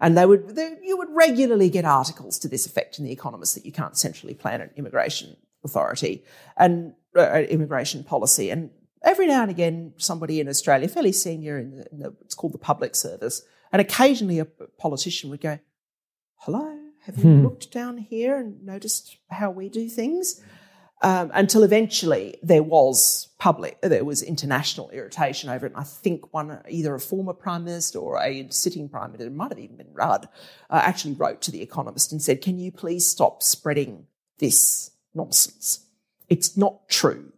[0.00, 3.54] And they would, they, you would regularly get articles to this effect in The Economist
[3.54, 6.24] that you can't centrally plan an immigration authority
[6.56, 8.50] and uh, immigration policy.
[8.50, 8.70] And
[9.02, 12.54] every now and again, somebody in Australia, fairly senior in, the, in the, it's called
[12.54, 13.42] the public service,
[13.72, 15.58] and occasionally a politician would go,
[16.36, 20.40] "Hello, have you looked down here and noticed how we do things?"
[21.02, 25.72] um, until eventually there was public, there was international irritation over it.
[25.72, 29.34] And I think one, either a former prime minister or a sitting prime minister, it
[29.34, 30.28] might have even been Rudd,
[30.68, 34.06] uh, actually wrote to the Economist and said, "Can you please stop spreading
[34.38, 35.86] this nonsense?
[36.28, 37.32] It's not true.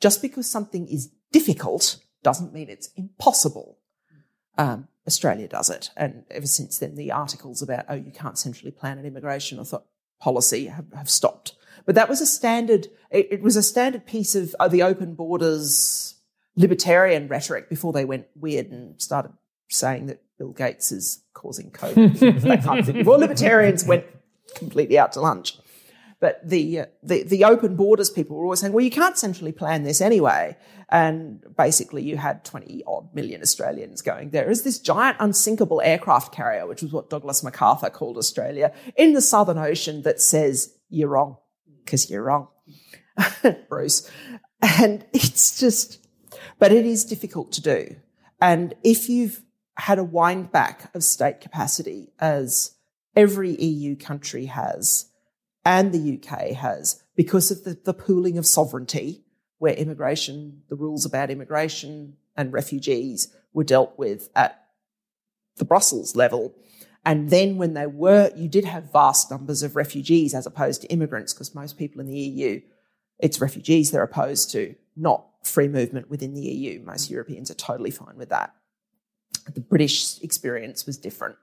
[0.00, 3.78] Just because something is difficult doesn't mean it's impossible."
[4.58, 8.70] Um, Australia does it, and ever since then, the articles about oh, you can't centrally
[8.70, 9.58] plan an immigration
[10.20, 11.54] policy have, have stopped.
[11.86, 15.14] But that was a standard, it, it was a standard piece of uh, the open
[15.14, 16.14] borders
[16.56, 19.32] libertarian rhetoric before they went weird and started
[19.68, 22.42] saying that Bill Gates is causing COVID.
[22.42, 22.96] that kind of thing.
[22.96, 24.04] Before libertarians went
[24.54, 25.56] completely out to lunch.
[26.20, 29.84] But the, the, the open borders people were always saying, well, you can't centrally plan
[29.84, 30.56] this anyway.
[30.90, 36.34] And basically, you had 20 odd million Australians going, there is this giant unsinkable aircraft
[36.34, 41.08] carrier, which was what Douglas MacArthur called Australia, in the Southern Ocean that says, you're
[41.08, 41.38] wrong
[41.84, 42.48] because you're wrong,
[43.68, 44.10] Bruce.
[44.60, 46.06] And it's just,
[46.58, 47.96] but it is difficult to do.
[48.40, 49.42] And if you've
[49.76, 52.76] had a wind back of state capacity, as
[53.16, 55.09] every EU country has,
[55.64, 59.24] and the UK has, because of the, the pooling of sovereignty,
[59.58, 64.66] where immigration, the rules about immigration and refugees were dealt with at
[65.56, 66.54] the Brussels level,
[67.04, 70.88] and then when they were, you did have vast numbers of refugees as opposed to
[70.88, 72.60] immigrants, because most people in the EU,
[73.18, 76.82] it's refugees they're opposed to, not free movement within the EU.
[76.84, 78.54] Most Europeans are totally fine with that.
[79.52, 81.36] The British experience was different.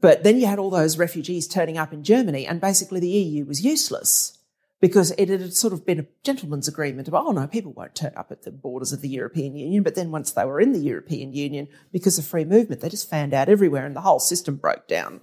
[0.00, 3.44] But then you had all those refugees turning up in Germany, and basically the EU
[3.44, 4.36] was useless
[4.80, 8.12] because it had sort of been a gentleman's agreement about, oh no, people won't turn
[8.14, 9.82] up at the borders of the European Union.
[9.82, 13.08] But then once they were in the European Union, because of free movement, they just
[13.08, 15.22] fanned out everywhere and the whole system broke down.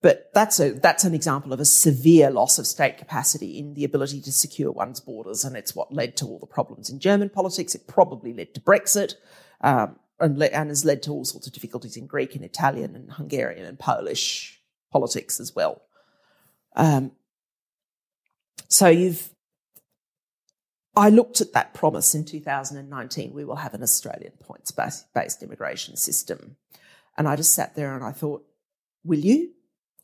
[0.00, 3.82] But that's a that's an example of a severe loss of state capacity in the
[3.82, 7.30] ability to secure one's borders, and it's what led to all the problems in German
[7.30, 7.74] politics.
[7.74, 9.14] It probably led to Brexit,
[9.60, 12.94] um, and, le- and has led to all sorts of difficulties in Greek and Italian
[12.94, 14.60] and Hungarian and Polish
[14.90, 15.82] politics as well.
[16.76, 17.12] Um,
[18.68, 19.30] so you've,
[20.96, 23.32] I looked at that promise in 2019.
[23.32, 26.56] We will have an Australian points based immigration system.
[27.16, 28.44] And I just sat there and I thought,
[29.04, 29.52] will you?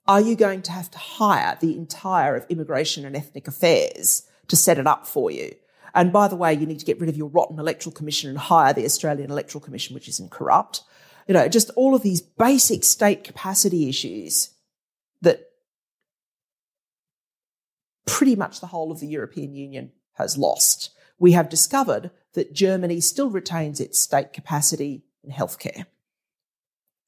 [0.06, 4.56] Are you going to have to hire the entire of immigration and ethnic affairs to
[4.56, 5.54] set it up for you?
[5.94, 8.38] And by the way, you need to get rid of your rotten electoral commission and
[8.38, 10.82] hire the Australian Electoral Commission, which isn't corrupt.
[11.28, 14.50] You know, just all of these basic state capacity issues
[15.22, 15.50] that
[18.06, 20.90] pretty much the whole of the European Union has lost.
[21.18, 25.86] We have discovered that Germany still retains its state capacity in healthcare.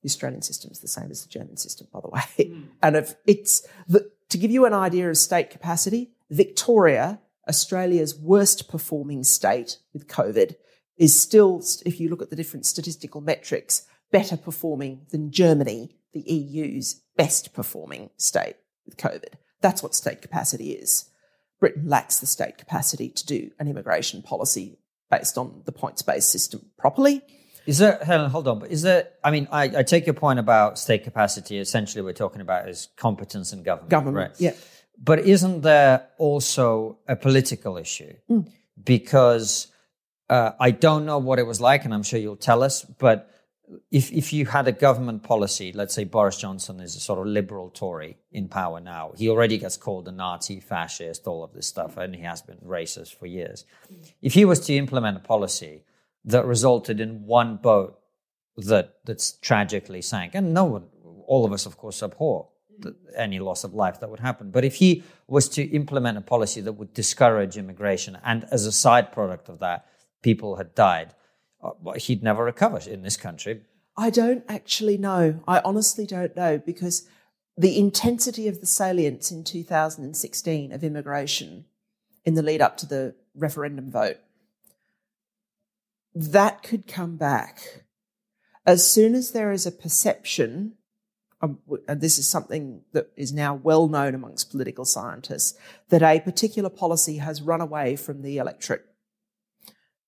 [0.02, 2.22] The Australian system is the same as the German system, by the way.
[2.38, 2.68] Mm.
[2.82, 8.68] And if it's the, to give you an idea of state capacity, Victoria, Australia's worst
[8.68, 10.56] performing state with COVID,
[10.96, 16.20] is still, if you look at the different statistical metrics, better performing than Germany, the
[16.20, 19.34] EU's best performing state with COVID.
[19.60, 21.10] That's what state capacity is.
[21.60, 24.78] Britain lacks the state capacity to do an immigration policy
[25.10, 27.22] based on the points based system properly.
[27.66, 30.38] Is there, Helen, hold on, but is there, I mean, I, I, take your point
[30.38, 31.58] about state capacity.
[31.58, 33.90] Essentially, we're talking about is competence and government.
[33.90, 34.40] Government, right?
[34.40, 34.52] yeah.
[35.02, 38.14] But isn't there also a political issue?
[38.30, 38.50] Mm.
[38.82, 39.68] Because
[40.28, 43.30] uh, I don't know what it was like, and I'm sure you'll tell us, but
[43.90, 47.26] if if you had a government policy, let's say Boris Johnson is a sort of
[47.26, 51.66] liberal Tory in power now, he already gets called a Nazi, fascist, all of this
[51.66, 53.64] stuff, and he has been racist for years.
[54.22, 55.82] If he was to implement a policy
[56.24, 57.98] that resulted in one boat
[58.56, 60.86] that that's tragically sank, and no one,
[61.26, 62.48] all of us, of course, abhor
[63.16, 64.50] any loss of life that would happen.
[64.50, 68.72] But if he was to implement a policy that would discourage immigration, and as a
[68.72, 69.86] side product of that,
[70.22, 71.14] people had died
[71.62, 73.62] uh, he'd never recover in this country.
[73.96, 75.40] I don't actually know.
[75.48, 77.08] I honestly don't know because
[77.56, 81.64] the intensity of the salience in 2016 of immigration
[82.24, 84.18] in the lead up to the referendum vote,
[86.14, 87.84] that could come back.
[88.66, 90.75] As soon as there is a perception,
[91.42, 95.58] um, and this is something that is now well known amongst political scientists,
[95.90, 98.86] that a particular policy has run away from the electorate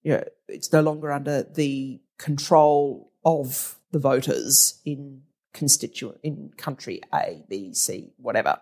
[0.02, 5.22] you know, it's no longer under the control of the voters in
[5.52, 8.58] constituent in country A, B, C, whatever.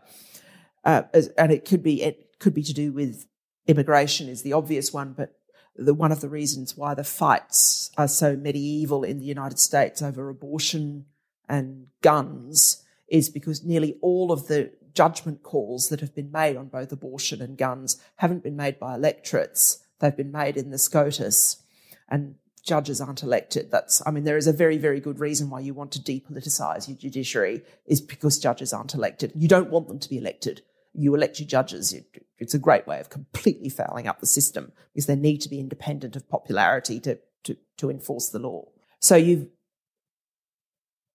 [0.85, 1.03] Uh,
[1.37, 3.27] and it could be it could be to do with
[3.67, 5.37] immigration is the obvious one, but
[5.77, 10.01] the one of the reasons why the fights are so medieval in the United States
[10.01, 11.07] over abortion
[11.49, 16.69] and guns is because nearly all of the judgment calls that have been made on
[16.69, 19.85] both abortion and guns haven't been made by electorates.
[20.01, 21.63] They've been made in the SCOTUS.
[22.09, 22.37] And
[22.67, 23.71] judges aren't elected.
[23.71, 26.89] That's, I mean, there is a very, very good reason why you want to depoliticize
[26.89, 29.33] your judiciary is because judges aren't elected.
[29.35, 30.63] You don't want them to be elected.
[30.93, 31.95] You elect your judges.
[32.39, 35.61] It's a great way of completely fouling up the system because they need to be
[35.61, 38.67] independent of popularity to, to, to enforce the law.
[38.99, 39.47] So you've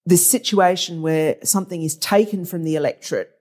[0.06, 3.32] this situation where something is taken from the electorate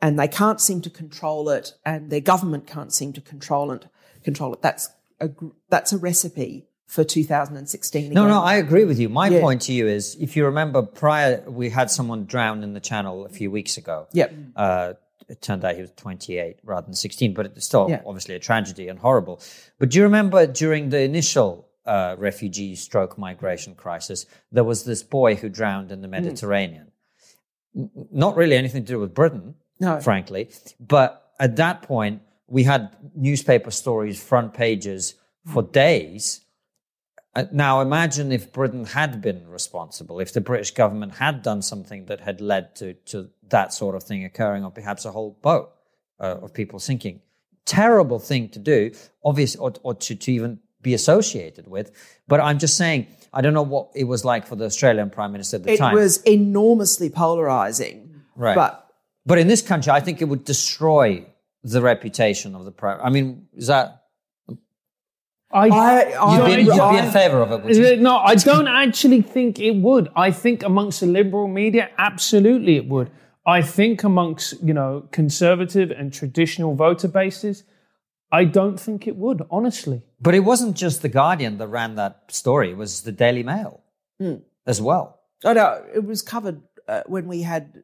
[0.00, 3.86] and they can't seem to control it and their government can't seem to control it
[4.22, 4.88] control it that's
[5.20, 5.30] a
[5.68, 8.14] that's a recipe for 2016 again.
[8.14, 9.40] no no i agree with you my yeah.
[9.40, 13.24] point to you is if you remember prior we had someone drown in the channel
[13.26, 14.92] a few weeks ago yep uh,
[15.28, 18.02] it turned out he was 28 rather than 16 but it's still yeah.
[18.06, 19.40] obviously a tragedy and horrible
[19.78, 25.02] but do you remember during the initial uh, refugee stroke migration crisis, there was this
[25.02, 26.12] boy who drowned in the hmm.
[26.12, 26.92] Mediterranean.
[27.76, 27.90] Mm.
[28.10, 30.00] Not really anything to do with Britain, no.
[30.00, 30.50] frankly.
[30.80, 35.14] But at that point, we had newspaper stories, front pages
[35.46, 35.72] for mm.
[35.72, 36.40] days.
[37.34, 42.06] Uh, now, imagine if Britain had been responsible, if the British government had done something
[42.06, 45.70] that had led to, to that sort of thing occurring, or perhaps a whole boat
[46.18, 47.20] uh, of people sinking.
[47.66, 48.92] Terrible thing to do,
[49.24, 51.90] obviously, or, or to, to even be associated with.
[52.28, 55.32] But I'm just saying, I don't know what it was like for the Australian Prime
[55.32, 55.94] Minister at the it time.
[55.94, 58.22] It was enormously polarizing.
[58.36, 58.54] Right.
[58.54, 58.88] But,
[59.26, 61.26] but in this country, I think it would destroy
[61.64, 63.00] the reputation of the Prime.
[63.02, 64.04] I mean, is that.
[65.52, 69.58] I, I, you'd, be, you'd be in favour of it, No, I don't actually think
[69.58, 70.08] it would.
[70.14, 73.10] I think amongst the liberal media, absolutely it would.
[73.46, 77.62] I think amongst you know conservative and traditional voter bases,
[78.36, 80.02] I don't think it would, honestly.
[80.20, 83.82] But it wasn't just The Guardian that ran that story, it was the Daily Mail
[84.20, 84.42] mm.
[84.66, 85.20] as well.
[85.42, 87.82] Oh, no, it was covered uh, when we had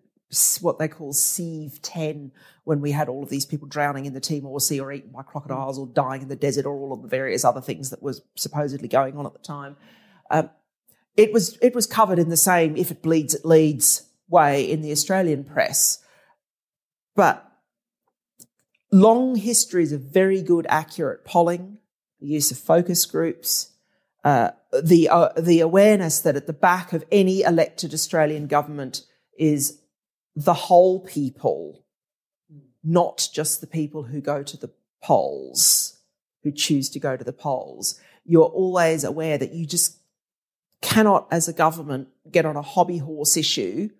[0.60, 2.32] what they call Sieve 10,
[2.64, 5.22] when we had all of these people drowning in the Timor Sea or eaten by
[5.22, 8.20] crocodiles or dying in the desert or all of the various other things that was
[8.34, 9.76] supposedly going on at the time.
[10.30, 10.50] Um,
[11.16, 14.80] it was it was covered in the same if it bleeds it leads way in
[14.80, 16.02] the Australian press.
[17.14, 17.51] But
[18.92, 21.78] long histories of very good, accurate polling,
[22.20, 23.70] the use of focus groups,
[24.22, 24.50] uh,
[24.82, 29.04] the uh, the awareness that at the back of any elected Australian government
[29.36, 29.80] is
[30.36, 31.84] the whole people,
[32.84, 34.70] not just the people who go to the
[35.02, 35.98] polls,
[36.44, 37.98] who choose to go to the polls.
[38.24, 39.96] You're always aware that you just
[40.80, 43.90] cannot, as a government, get on a hobby horse issue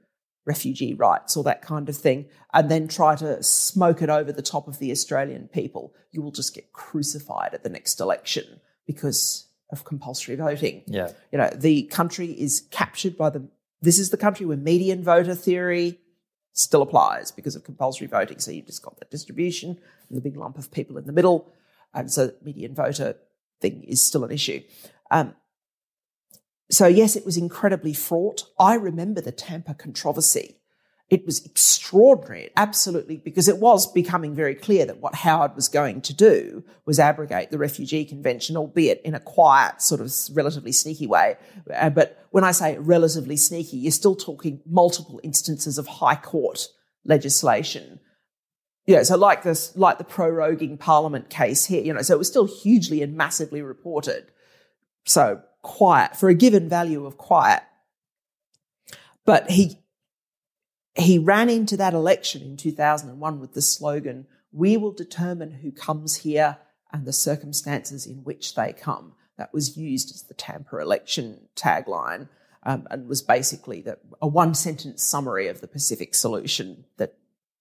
[0.45, 4.43] refugee rights or that kind of thing, and then try to smoke it over the
[4.43, 9.47] top of the Australian people, you will just get crucified at the next election because
[9.71, 10.83] of compulsory voting.
[10.87, 11.11] Yeah.
[11.31, 13.49] You know, the country is captured by the
[13.81, 15.99] this is the country where median voter theory
[16.53, 18.39] still applies because of compulsory voting.
[18.39, 19.71] So you've just got that distribution
[20.09, 21.53] and the big lump of people in the middle.
[21.93, 23.17] And so median voter
[23.61, 24.63] thing is still an issue.
[25.11, 25.35] Um,
[26.73, 28.45] so, yes, it was incredibly fraught.
[28.59, 30.57] I remember the Tampa controversy.
[31.11, 36.01] It was extraordinary, absolutely, because it was becoming very clear that what Howard was going
[36.03, 41.07] to do was abrogate the Refugee Convention, albeit in a quiet, sort of relatively sneaky
[41.07, 41.37] way.
[41.75, 46.67] Uh, but when I say relatively sneaky, you're still talking multiple instances of High Court
[47.05, 48.01] legislation
[48.87, 52.27] yeah, so like this, like the proroguing Parliament case here, you know, so it was
[52.27, 54.33] still hugely and massively reported.
[55.05, 57.63] So quiet for a given value of quiet.
[59.25, 59.79] But he
[60.95, 66.17] he ran into that election in 2001 with the slogan, "We will determine who comes
[66.17, 66.59] here
[66.93, 72.29] and the circumstances in which they come." That was used as the Tampa election tagline.
[72.65, 77.19] Um, and was basically the, a one sentence summary of the Pacific solution that,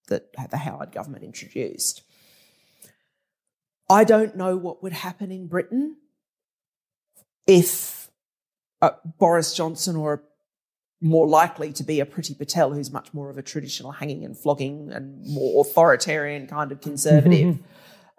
[0.10, 2.04] that the Howard government introduced.
[3.90, 5.98] I don't know what would happen in Britain
[7.48, 8.10] if
[8.82, 10.24] uh, Boris Johnson or
[11.02, 14.38] more likely to be a Priti Patel, who's much more of a traditional hanging and
[14.38, 17.58] flogging and more authoritarian kind of conservative.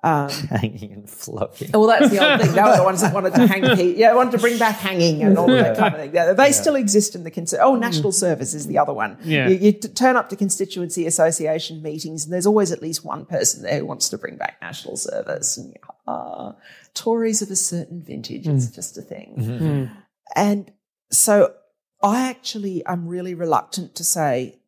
[0.04, 1.70] Um, hanging and flogging.
[1.72, 2.52] Well, that's the old thing.
[2.52, 3.62] They were the ones that wanted to hang.
[3.96, 6.14] Yeah, wanted to bring back hanging and all that kind of thing.
[6.14, 6.50] Yeah, they yeah.
[6.50, 9.16] still exist in the cons- oh, national service is the other one.
[9.22, 9.48] Yeah.
[9.48, 13.62] You, you turn up to constituency association meetings, and there's always at least one person
[13.62, 15.56] there who wants to bring back national service.
[15.56, 15.76] And
[16.08, 16.56] ah,
[16.94, 18.44] Tories of a certain vintage.
[18.44, 18.56] Mm.
[18.56, 19.36] It's just a thing.
[19.38, 19.64] Mm-hmm.
[19.64, 19.96] Mm.
[20.34, 20.72] And
[21.10, 21.54] so
[22.02, 24.58] I actually I'm really reluctant to say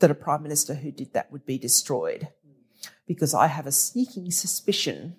[0.00, 2.28] that a prime minister who did that would be destroyed
[3.10, 5.16] because I have a sneaking suspicion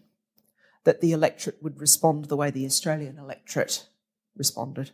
[0.86, 3.86] that the electorate would respond the way the Australian electorate
[4.34, 4.92] responded.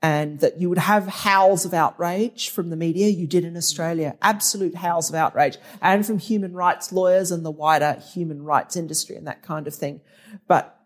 [0.00, 3.08] and that you would have howls of outrage from the media.
[3.08, 7.50] You did in Australia, absolute howls of outrage, and from human rights lawyers and the
[7.50, 10.00] wider human rights industry and that kind of thing.
[10.46, 10.78] But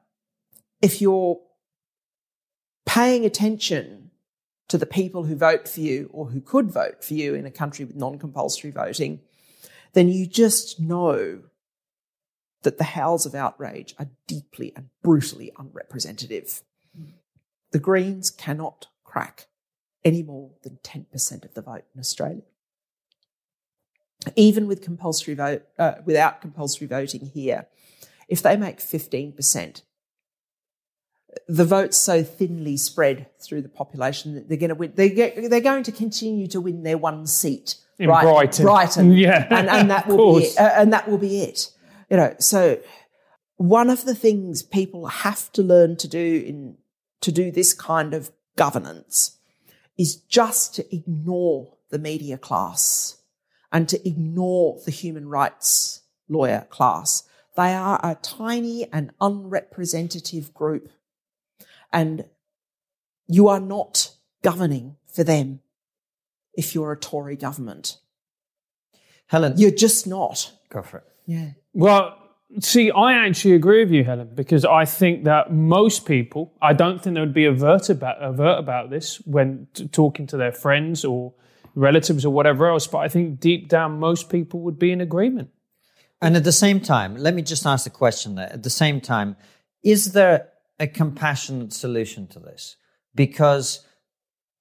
[0.80, 1.38] if you're
[2.86, 4.10] paying attention
[4.68, 7.50] to the people who vote for you or who could vote for you in a
[7.50, 9.20] country with non compulsory voting,
[9.92, 11.40] then you just know
[12.62, 16.62] that the howls of outrage are deeply and brutally unrepresentative.
[17.72, 19.46] The Greens cannot crack
[20.04, 22.42] any more than 10% of the vote in Australia.
[24.36, 27.66] Even with compulsory vote, uh, without compulsory voting here,
[28.28, 29.82] if they make 15%,
[31.48, 34.92] the votes so thinly spread through the population that they're going to win.
[34.94, 38.64] They get, they're going to continue to win their one seat in right, Brighton.
[38.64, 41.70] Brighton, yeah, and, and that will be it, uh, and that will be it.
[42.08, 42.80] You know, so
[43.56, 46.78] one of the things people have to learn to do in
[47.20, 49.38] to do this kind of governance
[49.98, 53.18] is just to ignore the media class
[53.70, 57.24] and to ignore the human rights lawyer class.
[57.54, 60.88] They are a tiny and unrepresentative group
[61.92, 62.24] and
[63.26, 65.60] you are not governing for them
[66.54, 67.98] if you're a Tory government.
[69.26, 69.54] Helen.
[69.56, 70.52] You're just not.
[70.70, 71.04] Go for it.
[71.26, 71.50] Yeah.
[71.72, 72.16] Well,
[72.58, 77.00] see, I actually agree with you, Helen, because I think that most people, I don't
[77.00, 81.04] think they would be avert about, avert about this when t- talking to their friends
[81.04, 81.32] or
[81.74, 85.50] relatives or whatever else, but I think deep down, most people would be in agreement.
[86.20, 88.52] And at the same time, let me just ask the question there.
[88.52, 89.36] At the same time,
[89.82, 90.48] is there
[90.78, 92.76] a compassionate solution to this
[93.14, 93.86] because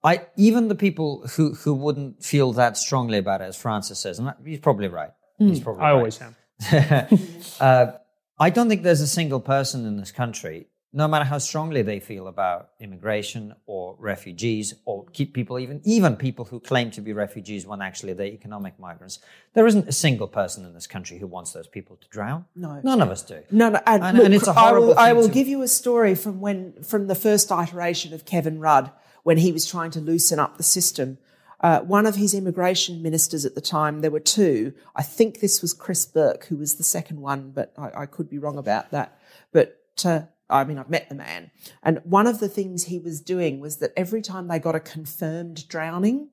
[0.04, 4.20] I even the people who who wouldn't feel that strongly about it, as Francis says,
[4.20, 5.12] and he's probably right.
[5.38, 5.82] He's probably.
[5.84, 5.98] I right.
[5.98, 6.36] always am.
[7.60, 7.92] uh,
[8.40, 12.00] I don't think there's a single person in this country no matter how strongly they
[12.00, 17.14] feel about immigration or refugees or keep people even even people who claim to be
[17.14, 19.20] refugees when actually they're economic migrants
[19.54, 22.82] there isn't a single person in this country who wants those people to drown No.
[22.84, 25.00] none of us do No, no, and, And- look, and it's a I horrible will,
[25.00, 28.60] I will to- give you a story from when, from the first iteration of Kevin
[28.60, 28.92] Rudd,
[29.24, 31.18] when he was trying to loosen up the system.
[31.62, 34.74] Uh, one of his immigration ministers at the time, there were two.
[34.96, 38.30] I think this was Chris Burke, who was the second one, but I, I could
[38.30, 39.20] be wrong about that.
[39.52, 41.52] But uh, I mean, I've met the man,
[41.84, 44.80] and one of the things he was doing was that every time they got a
[44.80, 46.30] confirmed drowning,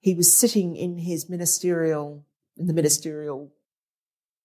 [0.00, 2.24] he was sitting in his ministerial
[2.56, 3.52] in the ministerial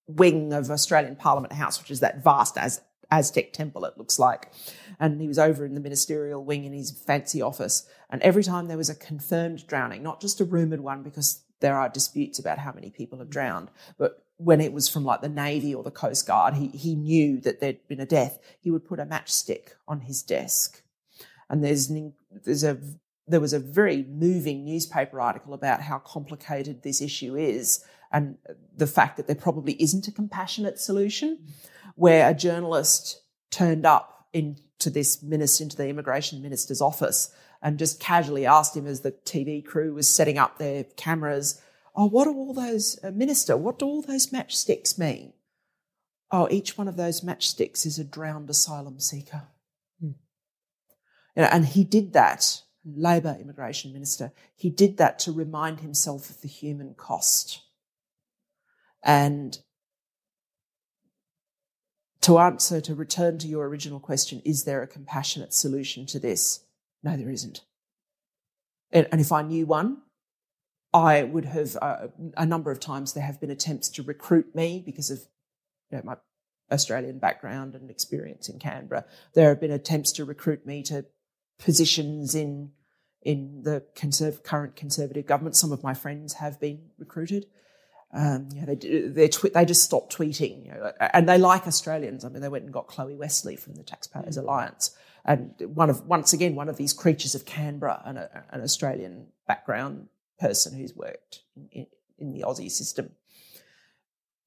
[0.07, 2.81] wing of Australian Parliament House, which is that vast Az-
[3.11, 4.51] Aztec temple, it looks like.
[4.99, 7.87] And he was over in the ministerial wing in his fancy office.
[8.09, 11.77] And every time there was a confirmed drowning, not just a rumoured one, because there
[11.77, 15.29] are disputes about how many people have drowned, but when it was from like the
[15.29, 18.85] Navy or the Coast Guard, he, he knew that there'd been a death, he would
[18.85, 20.81] put a matchstick on his desk.
[21.49, 22.13] And there's, an,
[22.45, 22.77] there's a,
[23.27, 28.37] there was a very moving newspaper article about how complicated this issue is and
[28.75, 31.39] the fact that there probably isn't a compassionate solution
[31.99, 33.21] where a journalist
[33.51, 37.29] turned up into this minister, into the immigration minister's office
[37.61, 41.61] and just casually asked him as the TV crew was setting up their cameras,
[41.95, 45.33] Oh, what do all those, uh, minister, what do all those matchsticks mean?
[46.31, 49.47] Oh, each one of those matchsticks is a drowned asylum seeker.
[51.35, 56.29] You know, and he did that, Labor immigration minister, he did that to remind himself
[56.29, 57.61] of the human cost.
[59.03, 59.59] And
[62.21, 66.61] to answer, to return to your original question, is there a compassionate solution to this?
[67.03, 67.61] No, there isn't.
[68.91, 70.01] And, and if I knew one,
[70.93, 74.81] I would have, uh, a number of times there have been attempts to recruit me
[74.83, 75.19] because of
[75.91, 76.15] you know, my
[76.71, 79.05] Australian background and experience in Canberra.
[79.33, 81.05] There have been attempts to recruit me to
[81.57, 82.71] positions in
[83.21, 83.83] in the
[84.43, 85.55] current Conservative government.
[85.55, 87.47] Some of my friends have been recruited.
[88.11, 88.75] Um, you know,
[89.13, 92.25] they tw- they just stopped tweeting, you know, and they like Australians.
[92.25, 94.95] I mean, they went and got Chloe Westley from the Taxpayers Alliance,
[95.25, 99.27] and one of once again one of these creatures of Canberra, and a, an Australian
[99.47, 100.07] background
[100.39, 101.41] person who's worked
[101.71, 101.85] in,
[102.17, 103.11] in the Aussie system.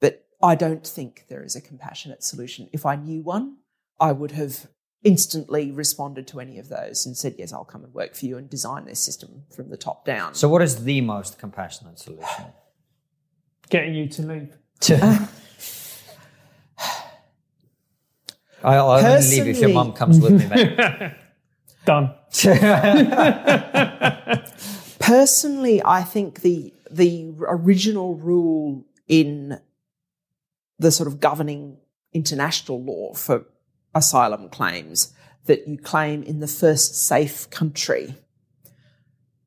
[0.00, 2.68] But I don't think there is a compassionate solution.
[2.72, 3.58] If I knew one,
[4.00, 4.66] I would have
[5.04, 8.38] instantly responded to any of those and said, Yes, I'll come and work for you
[8.38, 10.34] and design this system from the top down.
[10.34, 12.46] So, what is the most compassionate solution?
[13.73, 14.55] Getting you to leave.
[14.91, 15.27] Uh,
[18.62, 20.77] I'll only leave if your mum comes with me, mate.
[21.87, 22.12] Done.
[25.01, 29.59] Personally, I think the the original rule in
[30.79, 31.79] the sort of governing
[32.12, 33.47] international law for
[33.95, 35.14] asylum claims
[35.47, 38.16] that you claim in the first safe country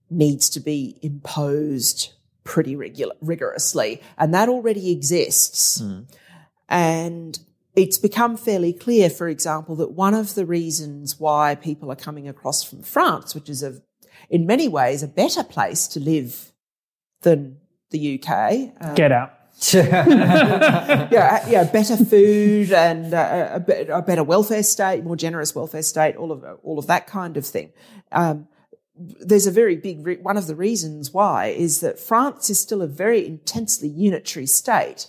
[0.10, 2.16] needs to be imposed
[2.46, 4.02] pretty regular, rigorously.
[4.18, 5.84] And that already exists.
[6.70, 7.38] And
[7.76, 12.30] it's become fairly clear, for example, that one of the reasons why people are coming
[12.30, 13.82] across from France, which is a,
[14.30, 16.54] in many ways a better place to live
[17.22, 17.58] than
[17.89, 19.34] the UK, um, Get out.
[19.74, 21.10] yeah,
[21.50, 26.18] yeah, better food and uh, a, be- a better welfare state, more generous welfare state,
[26.18, 27.72] all of all of that kind of thing.
[28.12, 28.50] Um,
[28.98, 32.82] there's a very big re- one of the reasons why is that France is still
[32.82, 35.08] a very intensely unitary state,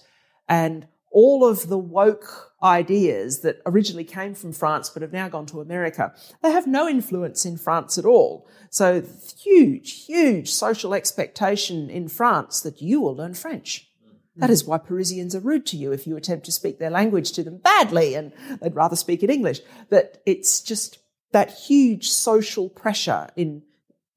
[0.49, 5.47] and all of the woke ideas that originally came from France but have now gone
[5.47, 6.13] to America,
[6.43, 8.49] they have no influence in France at all.
[8.71, 9.03] So
[9.39, 13.89] huge, huge social expectation in France that you will learn French.
[14.05, 14.41] Hmm.
[14.41, 17.33] That is why Parisians are rude to you if you attempt to speak their language
[17.33, 19.61] to them badly and they'd rather speak in English.
[19.91, 20.99] That it's just
[21.33, 23.63] that huge social pressure in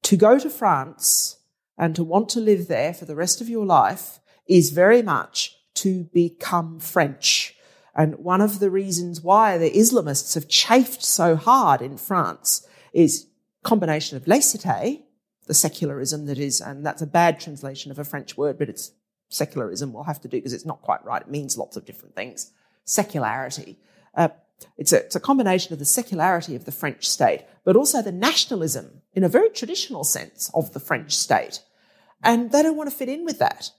[0.02, 1.38] to go to France
[1.78, 5.56] and to want to live there for the rest of your life is very much
[5.74, 7.56] to become French.
[7.94, 13.28] And one of the reasons why the Islamists have chafed so hard in France is
[13.62, 15.02] combination of laicite,
[15.46, 18.92] the secularism that is, and that's a bad translation of a French word, but it's
[19.28, 21.22] secularism we'll have to do because it's not quite right.
[21.22, 22.52] It means lots of different things.
[22.84, 23.78] Secularity.
[24.14, 24.28] Uh,
[24.76, 28.12] it's, a, it's a combination of the secularity of the French state, but also the
[28.12, 31.60] nationalism in a very traditional sense of the French state.
[32.22, 33.70] And they don't want to fit in with that.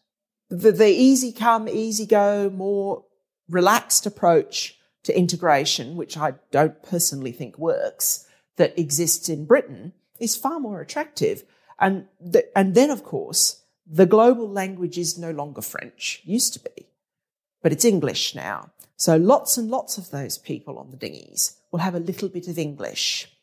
[0.49, 3.05] The, the easy come, easy go, more
[3.49, 8.27] relaxed approach to integration, which I don't personally think works,
[8.57, 11.43] that exists in Britain is far more attractive.
[11.79, 16.59] And, the, and then, of course, the global language is no longer French, used to
[16.59, 16.87] be,
[17.61, 18.71] but it's English now.
[19.01, 22.47] So lots and lots of those people on the dinghies will have a little bit
[22.47, 23.35] of English.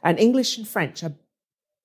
[0.00, 1.14] And English and French are,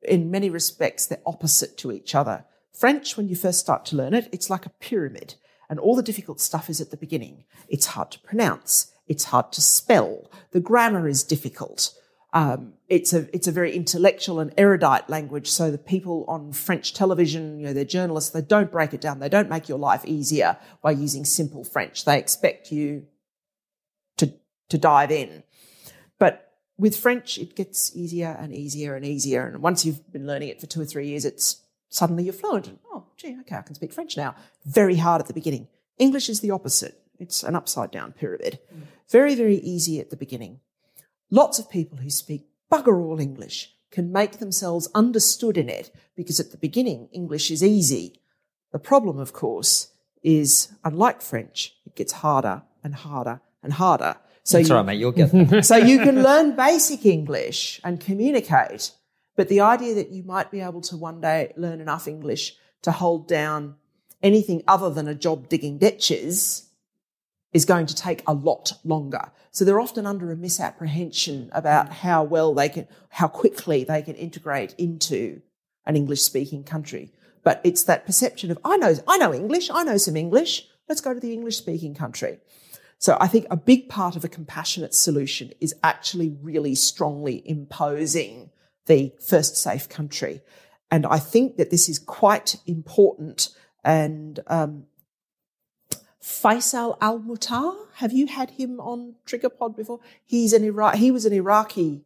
[0.04, 2.46] in many respects, they're opposite to each other.
[2.72, 5.34] French, when you first start to learn it, it's like a pyramid,
[5.68, 7.46] and all the difficult stuff is at the beginning.
[7.68, 8.94] It's hard to pronounce.
[9.08, 10.30] It's hard to spell.
[10.52, 11.92] The grammar is difficult.
[12.34, 15.50] Um, it's a it's a very intellectual and erudite language.
[15.50, 18.30] So the people on French television, you know, they're journalists.
[18.32, 19.20] They don't break it down.
[19.20, 22.06] They don't make your life easier by using simple French.
[22.06, 23.06] They expect you
[24.18, 24.34] to
[24.70, 25.44] to dive in.
[26.20, 29.48] But with French, it gets easier and easier and easier.
[29.48, 32.68] And once you've been learning it for two or three years, it's suddenly you're fluent.
[32.68, 34.36] And, oh, gee, okay, I can speak French now.
[34.66, 35.68] Very hard at the beginning.
[35.98, 37.02] English is the opposite.
[37.18, 38.60] It's an upside down pyramid.
[38.74, 38.82] Mm.
[39.10, 40.60] Very, very easy at the beginning.
[41.32, 46.40] Lots of people who speak bugger all English can make themselves understood in it because
[46.40, 48.20] at the beginning, English is easy.
[48.72, 49.92] The problem, of course,
[50.24, 54.16] is unlike French, it gets harder and harder and harder.
[54.44, 55.00] So That's you, right, mate.
[55.00, 55.62] You'll get there.
[55.72, 58.92] so you can learn basic English and communicate,
[59.36, 62.92] but the idea that you might be able to one day learn enough English to
[62.92, 63.76] hold down
[64.22, 66.70] anything other than a job digging ditches
[67.56, 69.32] is going to take a lot longer.
[69.52, 74.16] So they're often under a misapprehension about how well they can, how quickly they can
[74.16, 75.42] integrate into
[75.86, 77.14] an English speaking country.
[77.46, 81.00] But it's that perception of, I know, I know English, I know some English, let's
[81.00, 82.40] go to the English speaking country.
[82.98, 88.50] So I think a big part of a compassionate solution is actually really strongly imposing
[88.86, 90.42] the first safe country.
[90.92, 93.56] And I think that this is quite important.
[93.82, 94.88] And um,
[96.26, 100.00] Faisal Al Mutar, have you had him on TriggerPod before?
[100.26, 102.02] He's an Iraq, he was an Iraqi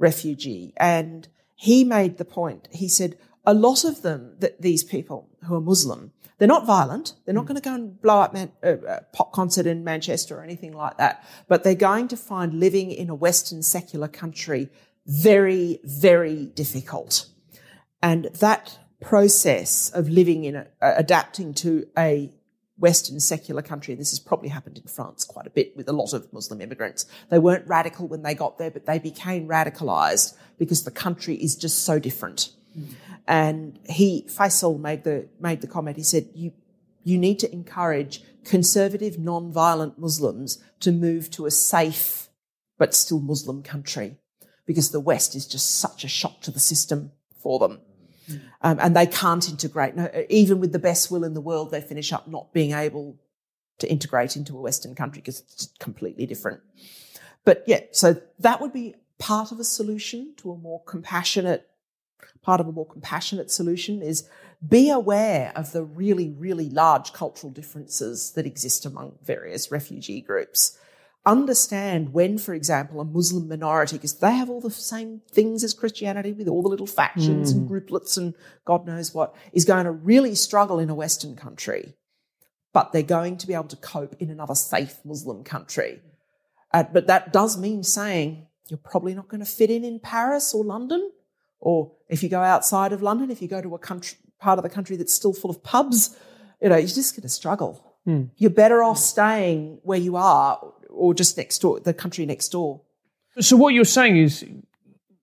[0.00, 2.66] refugee, and he made the point.
[2.72, 7.14] He said a lot of them, that these people who are Muslim, they're not violent.
[7.24, 7.48] They're not mm.
[7.48, 10.72] going to go and blow up Man- a, a pop concert in Manchester or anything
[10.72, 11.24] like that.
[11.46, 14.70] But they're going to find living in a Western secular country
[15.06, 17.26] very, very difficult.
[18.02, 22.32] And that process of living in a, uh, adapting to a
[22.82, 25.92] Western secular country, and this has probably happened in France quite a bit with a
[25.92, 27.06] lot of Muslim immigrants.
[27.30, 31.54] They weren't radical when they got there, but they became radicalized because the country is
[31.54, 32.50] just so different.
[32.74, 32.84] Hmm.
[33.28, 36.52] And he, Faisal made the, made the comment, he said, you,
[37.04, 42.30] you need to encourage conservative, non-violent Muslims to move to a safe,
[42.78, 44.16] but still Muslim country
[44.66, 47.80] because the West is just such a shock to the system for them.
[48.60, 49.96] Um, and they can't integrate.
[49.96, 53.16] No, even with the best will in the world, they finish up not being able
[53.78, 56.60] to integrate into a Western country because it's completely different.
[57.44, 61.68] But yeah, so that would be part of a solution to a more compassionate,
[62.42, 64.28] part of a more compassionate solution is
[64.66, 70.78] be aware of the really, really large cultural differences that exist among various refugee groups.
[71.24, 75.72] Understand when, for example, a Muslim minority, because they have all the same things as
[75.72, 79.92] Christianity with all the little factions and grouplets and God knows what, is going to
[79.92, 81.94] really struggle in a Western country,
[82.72, 86.00] but they're going to be able to cope in another safe Muslim country.
[86.72, 90.52] Uh, but that does mean saying you're probably not going to fit in in Paris
[90.54, 91.12] or London,
[91.60, 94.64] or if you go outside of London, if you go to a country, part of
[94.64, 96.16] the country that's still full of pubs,
[96.60, 97.94] you know, you're just going to struggle.
[98.36, 100.60] You're better off staying where you are
[101.02, 102.80] or just next door, the country next door.
[103.40, 104.44] So what you're saying is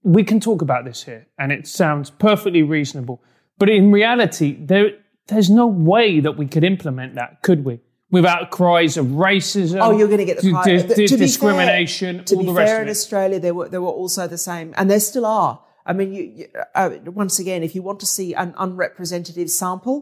[0.04, 3.18] we can talk about this here and it sounds perfectly reasonable.
[3.60, 4.88] But in reality, there
[5.28, 7.76] there's no way that we could implement that, could we?
[8.12, 9.80] Without cries of racism.
[9.86, 12.42] Oh, you're going to get the di- pri- di- to be fair- discrimination, To all
[12.42, 12.92] be the rest fair, of in it.
[12.98, 15.54] Australia, there were there were also the same, and there still are.
[15.86, 16.90] I mean, you, you, uh,
[17.24, 19.98] once again, if you want to see an unrepresentative sample,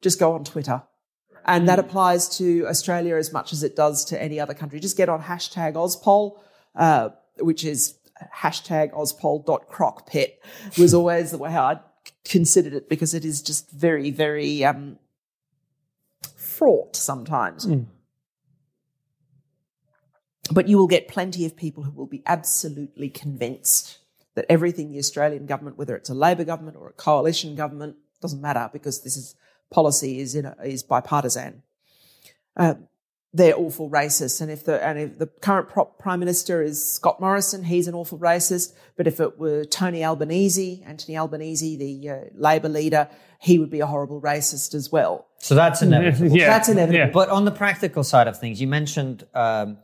[0.00, 0.82] just go on Twitter.
[1.44, 4.80] And that applies to Australia as much as it does to any other country.
[4.80, 6.38] Just get on hashtag auspol,
[6.74, 7.96] uh, which is
[8.34, 10.34] hashtag auspol.crockpit
[10.78, 11.80] was always the way I
[12.24, 14.98] considered it because it is just very, very um,
[16.36, 17.66] fraught sometimes.
[20.50, 23.98] But you will get plenty of people who will be absolutely convinced
[24.34, 28.40] that everything the Australian government, whether it's a Labor government or a coalition government, doesn't
[28.40, 29.34] matter because this is
[29.72, 31.62] policy is in a, is bipartisan.
[32.56, 32.88] Um,
[33.34, 37.18] they're awful racists, and if the and if the current pro- prime minister is Scott
[37.18, 38.74] Morrison, he's an awful racist.
[38.94, 43.08] But if it were Tony Albanese, Anthony Albanese, the uh, Labor leader,
[43.40, 45.26] he would be a horrible racist as well.
[45.38, 46.36] So that's inevitable.
[46.36, 46.98] yeah, That's inevitable.
[47.06, 47.10] yeah.
[47.10, 49.78] But on the practical side of things, you mentioned um,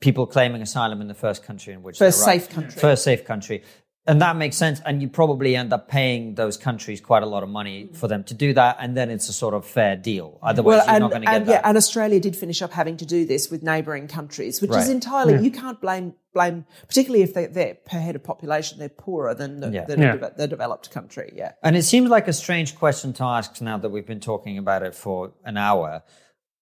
[0.00, 2.40] people claiming asylum in the first country in which First they're right.
[2.42, 2.80] safe country.
[2.80, 3.62] First safe country.
[4.08, 4.80] And that makes sense.
[4.86, 8.24] And you probably end up paying those countries quite a lot of money for them
[8.24, 8.78] to do that.
[8.80, 10.38] And then it's a sort of fair deal.
[10.42, 11.52] Otherwise, you're not going to get and, that.
[11.52, 14.76] yeah, and Australia did finish up having to do this with neighbouring countries, which is
[14.76, 14.88] Right.
[14.90, 19.34] entirely you can't blame blame, particularly if they, they're per head of population they're poorer
[19.34, 19.84] than the, Yeah.
[19.86, 20.16] the, Yeah.
[20.16, 21.32] deve- the developed country.
[21.34, 24.56] Yeah, And it seems like a strange question to ask now that we've been talking
[24.56, 26.02] about it for an hour.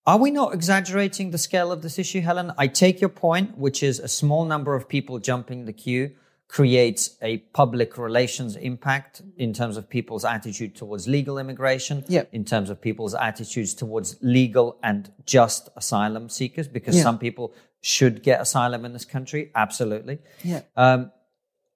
[0.07, 2.53] Are we not exaggerating the scale of this issue, Helen?
[2.57, 6.13] I take your point, which is a small number of people jumping the queue
[6.49, 12.29] creates a public relations impact in terms of people's attitude towards legal immigration, Yep.
[12.33, 17.03] in terms of people's attitudes towards legal and just asylum seekers, because Yeah.
[17.03, 19.51] some people should get asylum in this country.
[19.55, 20.19] Absolutely.
[20.45, 20.63] yeah.
[20.77, 21.11] Um,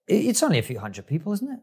[0.06, 1.60] it's only a few hundred people, isn't it?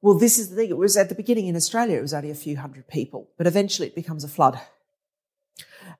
[0.00, 0.70] Well, this is the thing.
[0.70, 3.46] It was at the beginning in Australia, it was only a few hundred people, but
[3.46, 4.60] eventually it becomes a flood.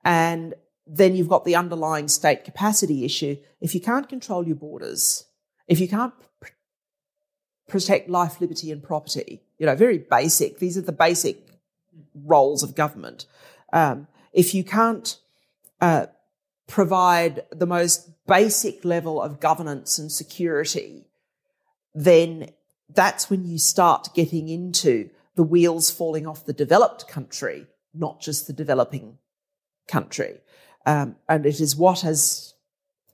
[0.05, 0.55] And
[0.87, 3.37] then you've got the underlying state capacity issue.
[3.61, 5.25] If you can't control your borders,
[5.69, 6.49] if you can't pr-
[7.69, 11.47] protect life, liberty, and property, you know, very basic, these are the basic
[12.15, 13.27] roles of government.
[13.73, 15.19] Um, if you can't
[15.81, 16.07] uh,
[16.67, 21.07] provide the most basic level of governance and security,
[21.95, 22.51] then
[22.95, 28.47] that's when you start getting into the wheels falling off the developed country, not just
[28.47, 29.19] the developing
[29.87, 30.41] country.
[30.87, 32.55] Um, and it is what has,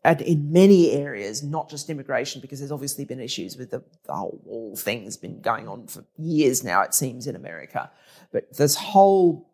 [0.04, 4.12] and in many areas, not just immigration, because there's obviously been issues with the, the
[4.12, 7.90] whole wall thing has been going on for years now, it seems, in America.
[8.30, 9.50] But this whole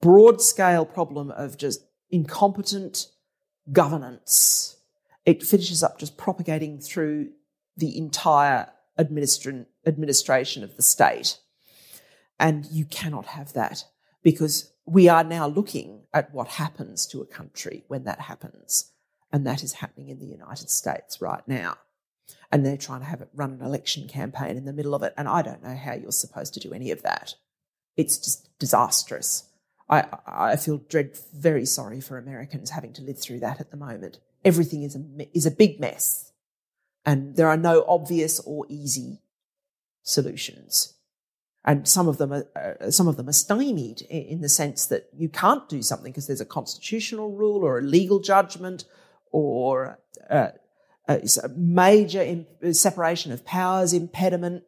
[0.00, 3.06] broad scale problem of just incompetent
[3.70, 4.78] governance,
[5.24, 7.30] it finishes up just propagating through
[7.76, 8.68] the entire
[8.98, 11.38] administration administration of the state.
[12.40, 13.84] And you cannot have that
[14.22, 18.90] because we are now looking at what happens to a country when that happens.
[19.32, 21.76] And that is happening in the United States right now.
[22.52, 25.14] And they're trying to have it run an election campaign in the middle of it.
[25.16, 27.34] And I don't know how you're supposed to do any of that.
[27.96, 29.44] It's just disastrous.
[29.88, 33.76] I, I feel dread, very sorry for Americans having to live through that at the
[33.76, 34.18] moment.
[34.44, 36.32] Everything is a, is a big mess.
[37.04, 39.20] And there are no obvious or easy
[40.02, 40.94] solutions.
[41.64, 44.86] And some of them are, uh, some of them are stymied in, in the sense
[44.86, 48.84] that you can't do something because there's a constitutional rule or a legal judgment
[49.30, 50.48] or uh,
[51.08, 54.64] a, a major im- separation of powers impediment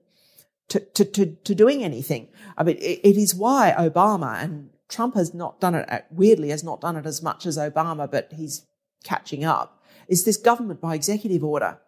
[0.69, 2.29] to, to, to, to doing anything.
[2.57, 6.51] I mean, it, it is why Obama and Trump has not done it, uh, weirdly,
[6.51, 8.67] has not done it as much as Obama, but he's
[9.05, 11.79] catching up, is this government by executive order.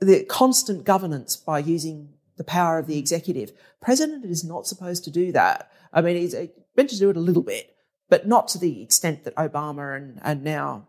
[0.00, 3.52] The constant governance by using the power of the executive.
[3.80, 5.70] President is not supposed to do that.
[5.92, 6.46] I mean, he's uh,
[6.76, 7.76] meant to do it a little bit,
[8.08, 10.88] but not to the extent that Obama and, and now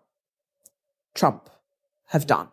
[1.13, 1.49] Trump
[2.07, 2.49] have done.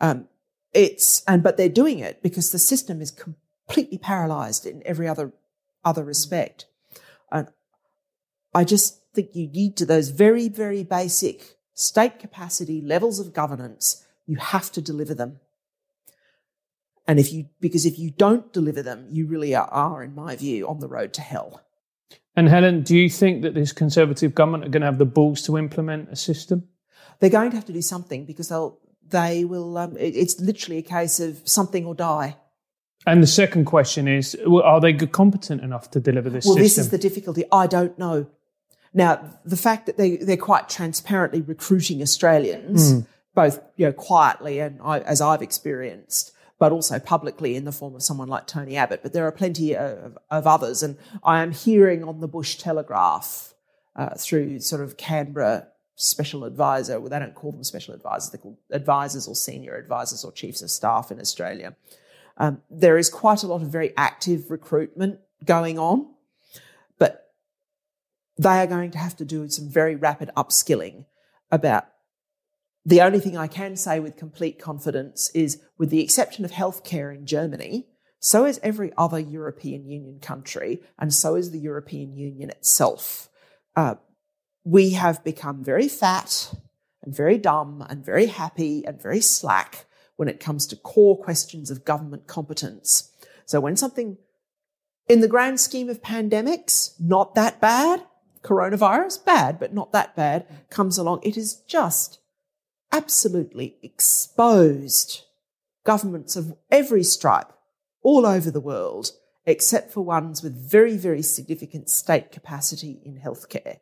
[0.00, 0.28] Um,
[0.72, 5.32] it's and but they're doing it because the system is completely paralyzed in every other
[5.84, 6.66] other respect.
[7.32, 7.48] And
[8.54, 14.04] I just think you need to those very very basic state capacity, levels of governance,
[14.26, 15.40] you have to deliver them.
[17.06, 20.68] And if you, because if you don't deliver them, you really are, in my view,
[20.68, 21.62] on the road to hell.
[22.36, 25.42] And Helen, do you think that this Conservative government are going to have the balls
[25.42, 26.68] to implement a system?
[27.20, 30.82] They're going to have to do something because they'll, they will, um, it's literally a
[30.82, 32.36] case of something or die.
[33.06, 36.62] And the second question is, are they competent enough to deliver this well, system?
[36.62, 37.44] this is the difficulty.
[37.50, 38.26] I don't know.
[38.92, 43.06] Now, the fact that they, they're quite transparently recruiting Australians, mm.
[43.34, 47.94] both you know, quietly and I, as I've experienced, but also publicly in the form
[47.94, 49.02] of someone like Tony Abbott.
[49.02, 50.82] But there are plenty of, of others.
[50.82, 53.54] And I am hearing on the Bush Telegraph
[53.96, 55.68] uh, through sort of Canberra
[56.00, 60.24] special advisor, well, they don't call them special advisors, they're called advisors or senior advisors
[60.24, 61.76] or chiefs of staff in Australia.
[62.38, 66.06] Um, there is quite a lot of very active recruitment going on,
[66.98, 67.32] but
[68.38, 71.04] they are going to have to do some very rapid upskilling
[71.50, 71.86] about
[72.86, 77.14] the only thing I can say with complete confidence is, with the exception of healthcare
[77.14, 77.88] in Germany,
[78.20, 83.28] so is every other European Union country, and so is the European Union itself.
[83.76, 83.96] Uh,
[84.64, 86.54] we have become very fat
[87.02, 89.86] and very dumb and very happy and very slack
[90.16, 93.10] when it comes to core questions of government competence.
[93.46, 94.18] So when something
[95.08, 98.04] in the grand scheme of pandemics, not that bad,
[98.42, 102.20] coronavirus, bad, but not that bad, comes along, it is just
[102.92, 105.22] absolutely exposed
[105.84, 107.52] governments of every stripe
[108.02, 109.12] all over the world,
[109.50, 113.78] except for ones with very, very significant state capacity in healthcare.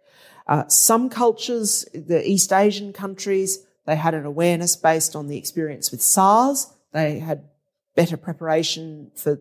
[0.47, 5.91] Uh, some cultures, the East Asian countries, they had an awareness based on the experience
[5.91, 6.73] with SARS.
[6.93, 7.45] They had
[7.95, 9.41] better preparation for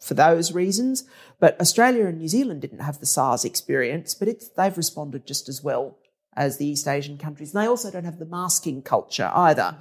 [0.00, 1.04] for those reasons.
[1.40, 5.62] But Australia and New Zealand didn't have the SARS experience, but they've responded just as
[5.62, 5.98] well
[6.34, 7.54] as the East Asian countries.
[7.54, 9.76] And they also don't have the masking culture either.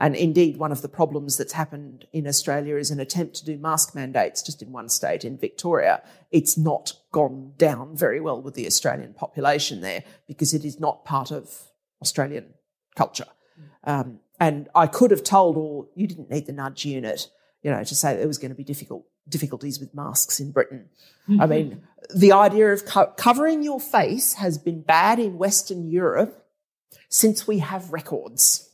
[0.00, 3.58] And indeed, one of the problems that's happened in Australia is an attempt to do
[3.58, 6.02] mask mandates just in one state, in Victoria.
[6.30, 11.04] It's not gone down very well with the Australian population there because it is not
[11.04, 11.54] part of
[12.00, 12.54] Australian
[12.96, 13.26] culture.
[13.84, 17.28] Um, and I could have told all, you didn't need the nudge unit,
[17.62, 20.88] you know, to say there was going to be difficult difficulties with masks in Britain.
[21.28, 21.42] Mm-hmm.
[21.42, 21.82] I mean,
[22.14, 26.46] the idea of co- covering your face has been bad in Western Europe
[27.10, 28.69] since we have records.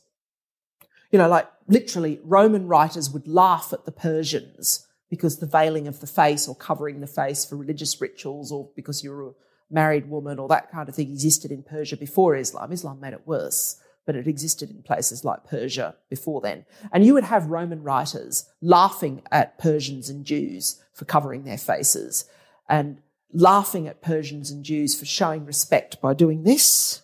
[1.11, 5.99] You know, like literally, Roman writers would laugh at the Persians because the veiling of
[5.99, 9.33] the face or covering the face for religious rituals or because you're a
[9.69, 12.71] married woman or that kind of thing existed in Persia before Islam.
[12.71, 16.65] Islam made it worse but it existed in places like Persia before then.
[16.93, 22.23] And you would have Roman writers laughing at Persians and Jews for covering their faces
[22.69, 23.01] and
[23.33, 27.01] laughing at Persians and Jews for showing respect by doing this,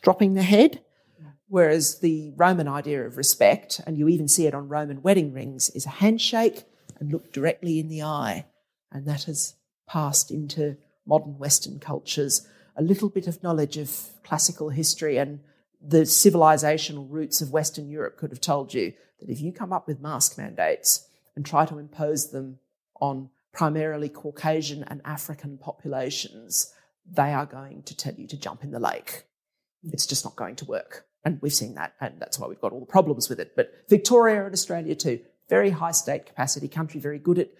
[0.00, 0.80] dropping the head.
[1.48, 5.70] Whereas the Roman idea of respect, and you even see it on Roman wedding rings,
[5.70, 6.64] is a handshake
[7.00, 8.46] and look directly in the eye.
[8.92, 9.54] And that has
[9.88, 10.76] passed into
[11.06, 12.46] modern Western cultures.
[12.76, 15.40] A little bit of knowledge of classical history and
[15.80, 19.86] the civilizational roots of Western Europe could have told you that if you come up
[19.86, 22.58] with mask mandates and try to impose them
[23.00, 26.72] on primarily Caucasian and African populations,
[27.10, 29.24] they are going to tell you to jump in the lake.
[29.84, 31.07] It's just not going to work.
[31.24, 33.54] And we've seen that, and that's why we've got all the problems with it.
[33.56, 37.50] But Victoria and Australia too, very high state capacity country, very good at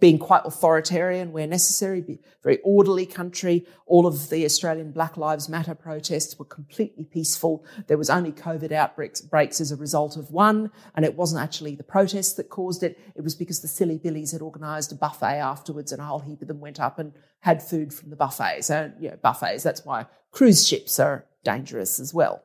[0.00, 3.66] being quite authoritarian where necessary, very orderly country.
[3.86, 7.64] All of the Australian Black Lives Matter protests were completely peaceful.
[7.86, 11.74] There was only COVID outbreaks breaks as a result of one, and it wasn't actually
[11.74, 12.98] the protests that caused it.
[13.14, 16.40] It was because the silly billies had organised a buffet afterwards, and a whole heap
[16.40, 18.62] of them went up and had food from the buffet.
[18.62, 19.62] So, you know, buffets.
[19.62, 22.42] That's why cruise ships are dangerous as well.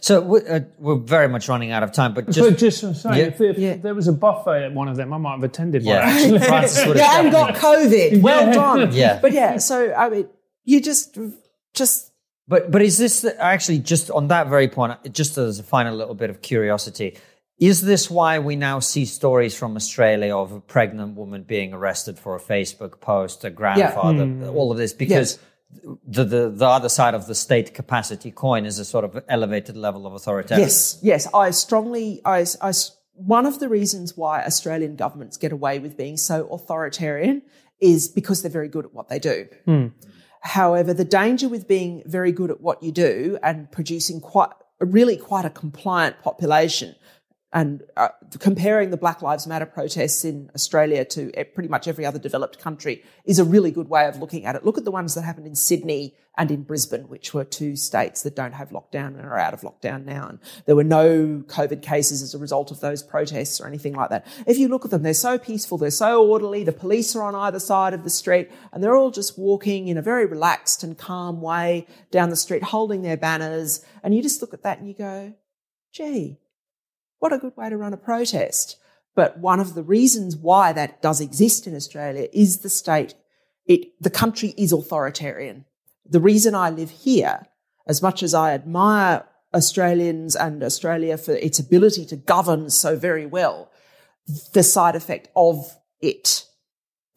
[0.00, 3.16] So we're, uh, we're, very much running out of time, but just, but just saying,
[3.16, 3.24] yeah.
[3.24, 3.76] if, if yeah.
[3.76, 6.30] there was a buffet at one of them, I might have attended yeah.
[6.30, 6.42] one.
[6.42, 8.20] Actually, yeah, and got COVID.
[8.20, 8.92] Well done.
[8.92, 9.58] Yeah, but yeah.
[9.58, 10.28] So I mean,
[10.64, 11.18] you just
[11.74, 12.12] just.
[12.48, 15.12] But but is this the, actually just on that very point?
[15.12, 17.16] Just as a final little bit of curiosity,
[17.58, 22.18] is this why we now see stories from Australia of a pregnant woman being arrested
[22.18, 24.54] for a Facebook post, a grandfather, mm.
[24.54, 25.32] all of this because.
[25.32, 25.48] Yes
[26.06, 29.76] the, the, the other side of the state capacity coin is a sort of elevated
[29.76, 30.58] level of authoritarianism.
[30.58, 31.28] Yes, yes.
[31.34, 32.72] I strongly, I, I,
[33.14, 37.42] one of the reasons why Australian governments get away with being so authoritarian
[37.80, 39.48] is because they're very good at what they do.
[39.66, 39.92] Mm.
[40.42, 44.50] However, the danger with being very good at what you do and producing quite,
[44.80, 46.94] really quite a compliant population
[47.52, 52.18] and uh, comparing the Black Lives Matter protests in Australia to pretty much every other
[52.18, 54.64] developed country is a really good way of looking at it.
[54.64, 58.22] Look at the ones that happened in Sydney and in Brisbane, which were two states
[58.22, 60.28] that don't have lockdown and are out of lockdown now.
[60.28, 64.08] And there were no COVID cases as a result of those protests or anything like
[64.08, 64.26] that.
[64.46, 67.34] If you look at them, they're so peaceful, they're so orderly, the police are on
[67.34, 70.96] either side of the street, and they're all just walking in a very relaxed and
[70.96, 73.84] calm way down the street, holding their banners.
[74.02, 75.34] And you just look at that and you go,
[75.92, 76.38] gee,
[77.22, 78.78] what a good way to run a protest.
[79.14, 83.14] But one of the reasons why that does exist in Australia is the state,
[83.64, 85.64] it, the country is authoritarian.
[86.04, 87.46] The reason I live here,
[87.86, 93.26] as much as I admire Australians and Australia for its ability to govern so very
[93.26, 93.70] well,
[94.52, 96.46] the side effect of it,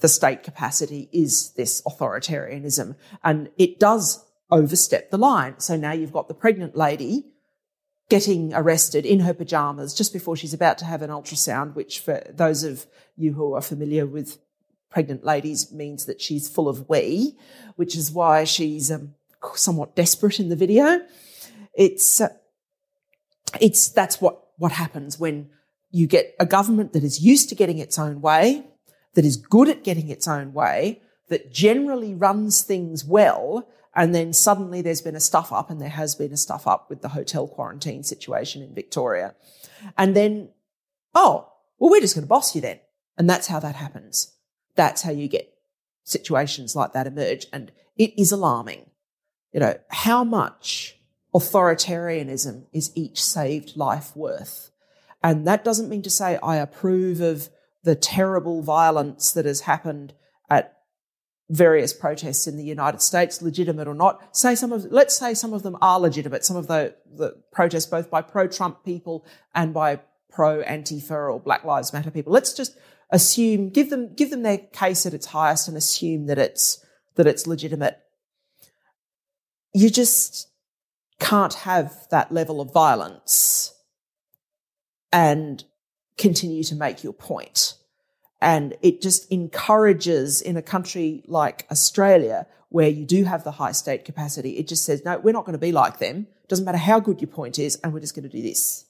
[0.02, 2.96] the state capacity, is this authoritarianism.
[3.24, 5.60] And it does overstep the line.
[5.62, 7.32] So now you've got the pregnant lady
[8.10, 12.22] getting arrested in her pajamas just before she's about to have an ultrasound, which for
[12.30, 12.86] those of
[13.18, 14.38] you who are familiar with
[14.90, 17.38] pregnant ladies means that she's full of wee,
[17.76, 19.16] which is why she's um,
[19.56, 21.02] somewhat desperate in the video.
[21.74, 22.30] It's uh,
[23.60, 25.50] it's that's what what happens when
[25.92, 28.66] you get a government that is used to getting its own way,
[29.16, 34.34] that is good at getting its own way, that generally runs things well, and then
[34.34, 37.10] suddenly there's been a stuff up, and there has been a stuff up with the
[37.10, 39.36] hotel quarantine situation in Victoria.
[39.98, 40.50] And then,
[41.14, 42.80] oh, well, we're just going to boss you then.
[43.18, 44.34] And that's how that happens.
[44.76, 45.54] That's how you get
[46.04, 47.48] situations like that emerge.
[47.54, 48.90] And it is alarming.
[49.54, 50.98] You know, how much
[51.34, 54.72] authoritarianism is each saved life worth?
[55.24, 57.50] And that doesn't mean to say I approve of
[57.84, 60.14] the terrible violence that has happened
[61.50, 64.36] various protests in the United States, legitimate or not.
[64.36, 66.44] Say some of, let's say some of them are legitimate.
[66.44, 70.00] Some of the, the protests, both by pro-Trump people and by
[70.32, 72.34] pro-Antifa or Black Lives Matter people.
[72.34, 72.78] Let's just
[73.12, 76.84] assume, give them, give them their case at its highest and assume that it's,
[77.16, 78.00] that it's legitimate.
[79.74, 80.50] You just
[81.20, 83.74] can't have that level of violence
[85.14, 85.64] and
[86.18, 87.76] continue to make your point.
[88.42, 93.72] And it just encourages in a country like Australia, where you do have the high
[93.72, 96.28] state capacity, it just says, no, we're not going to be like them.
[96.48, 98.86] Doesn't matter how good your point is, and we're just going to do this.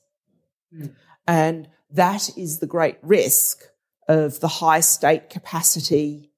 [0.76, 0.94] Mm.
[1.28, 3.64] And that is the great risk
[4.08, 6.32] of the high state capacity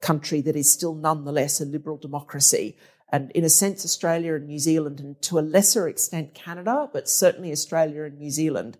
[0.00, 2.76] country that is still nonetheless a liberal democracy.
[3.10, 7.08] And in a sense, Australia and New Zealand, and to a lesser extent Canada, but
[7.08, 8.78] certainly Australia and New Zealand,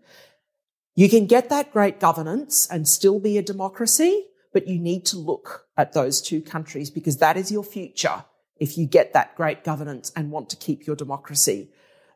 [0.94, 5.18] you can get that great governance and still be a democracy, but you need to
[5.18, 8.24] look at those two countries because that is your future
[8.58, 11.70] if you get that great governance and want to keep your democracy.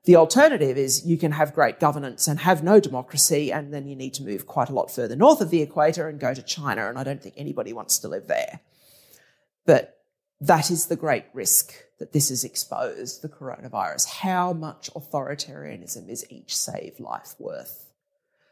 [0.05, 3.97] The alternative is you can have great governance and have no democracy, and then you
[3.97, 6.89] need to move quite a lot further north of the equator and go to China,
[6.89, 8.61] and I don't think anybody wants to live there.
[9.65, 9.99] But
[10.41, 14.07] that is the great risk that this has exposed, the coronavirus.
[14.07, 17.86] How much authoritarianism is each saved life worth?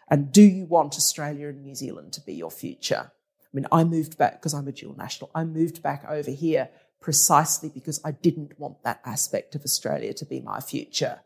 [0.08, 3.10] And do you want Australia and New Zealand to be your future?
[3.10, 5.30] I mean, I moved back because I'm a dual national.
[5.34, 6.68] I moved back over here
[7.00, 11.20] precisely because I didn't want that aspect of Australia to be my future.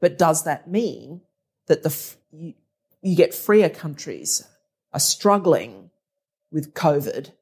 [0.00, 1.22] But does that mean
[1.66, 1.94] that the
[2.32, 2.54] you,
[3.02, 4.46] you get freer countries
[4.92, 5.90] are struggling
[6.50, 7.32] with COVID,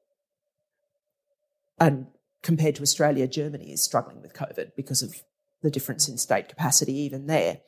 [1.78, 2.06] and
[2.42, 5.22] compared to Australia, Germany is struggling with COVID because of
[5.62, 7.60] the difference in state capacity even there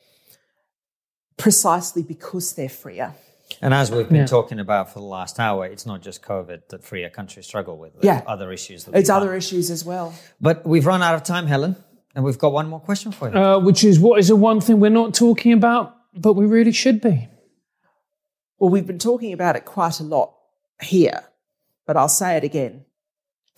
[1.37, 3.13] precisely because they're freer.
[3.61, 4.25] And as we've been yeah.
[4.25, 7.93] talking about for the last hour, it's not just COVID that freer countries struggle with.
[7.93, 8.23] There's yeah.
[8.27, 8.87] other issues.
[8.93, 10.13] it's other issues as well.
[10.41, 11.75] But we've run out of time, Helen,
[12.15, 13.37] and we've got one more question for you.
[13.37, 16.71] Uh, which is what is the one thing we're not talking about, but we really
[16.71, 17.29] should be?
[18.57, 20.33] Well, we've been talking about it quite a lot
[20.81, 21.23] here,
[21.85, 22.85] but I'll say it again.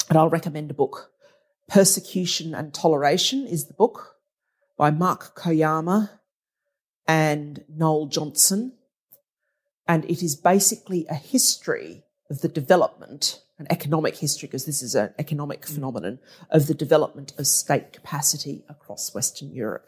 [0.09, 1.11] And I'll recommend a book.
[1.67, 4.15] Persecution and Toleration is the book
[4.77, 6.16] by Mark Koyama
[7.07, 8.73] and Noel Johnson.
[9.87, 14.95] And it is basically a history of the development, an economic history, because this is
[14.95, 15.73] an economic mm.
[15.73, 16.19] phenomenon,
[16.49, 19.87] of the development of state capacity across Western Europe.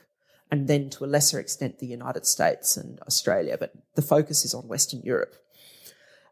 [0.52, 4.54] And then to a lesser extent, the United States and Australia, but the focus is
[4.54, 5.36] on Western Europe.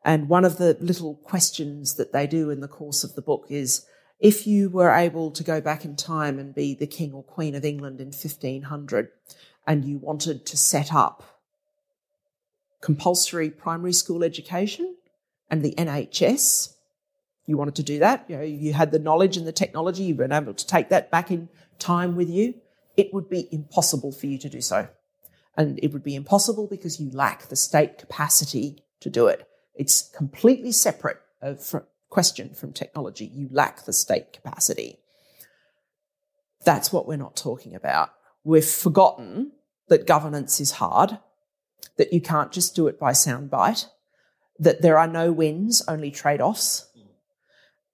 [0.03, 3.47] And one of the little questions that they do in the course of the book
[3.49, 3.85] is
[4.19, 7.53] if you were able to go back in time and be the King or Queen
[7.53, 9.09] of England in 1500,
[9.67, 11.23] and you wanted to set up
[12.81, 14.95] compulsory primary school education
[15.49, 16.73] and the NHS,
[17.45, 20.17] you wanted to do that, you know, you had the knowledge and the technology, you've
[20.17, 21.49] been able to take that back in
[21.79, 22.55] time with you,
[22.95, 24.87] it would be impossible for you to do so.
[25.55, 29.47] And it would be impossible because you lack the state capacity to do it.
[29.75, 33.25] It's completely separate uh, from question from technology.
[33.25, 34.99] You lack the state capacity.
[36.63, 38.11] That's what we're not talking about.
[38.43, 39.51] We've forgotten
[39.87, 41.17] that governance is hard,
[41.97, 43.87] that you can't just do it by soundbite,
[44.59, 46.87] that there are no wins, only trade offs,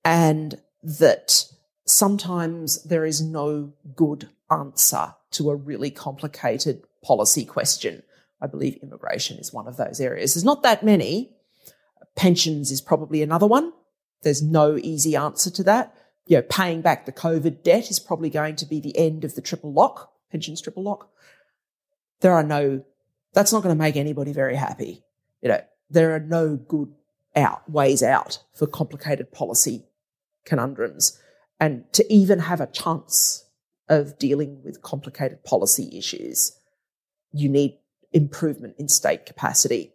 [0.04, 1.46] and that
[1.86, 8.04] sometimes there is no good answer to a really complicated policy question.
[8.42, 10.34] I believe immigration is one of those areas.
[10.34, 11.32] There's not that many.
[12.16, 13.74] Pensions is probably another one.
[14.22, 15.96] There's no easy answer to that.
[16.26, 19.36] You know, paying back the COVID debt is probably going to be the end of
[19.36, 21.10] the triple lock, pensions triple lock.
[22.24, 22.82] There are no,
[23.34, 25.04] that's not going to make anybody very happy.
[25.42, 26.94] You know, there are no good
[27.36, 29.86] out ways out for complicated policy
[30.46, 31.22] conundrums.
[31.60, 33.46] And to even have a chance
[33.90, 36.58] of dealing with complicated policy issues,
[37.34, 37.78] you need
[38.14, 39.92] improvement in state capacity,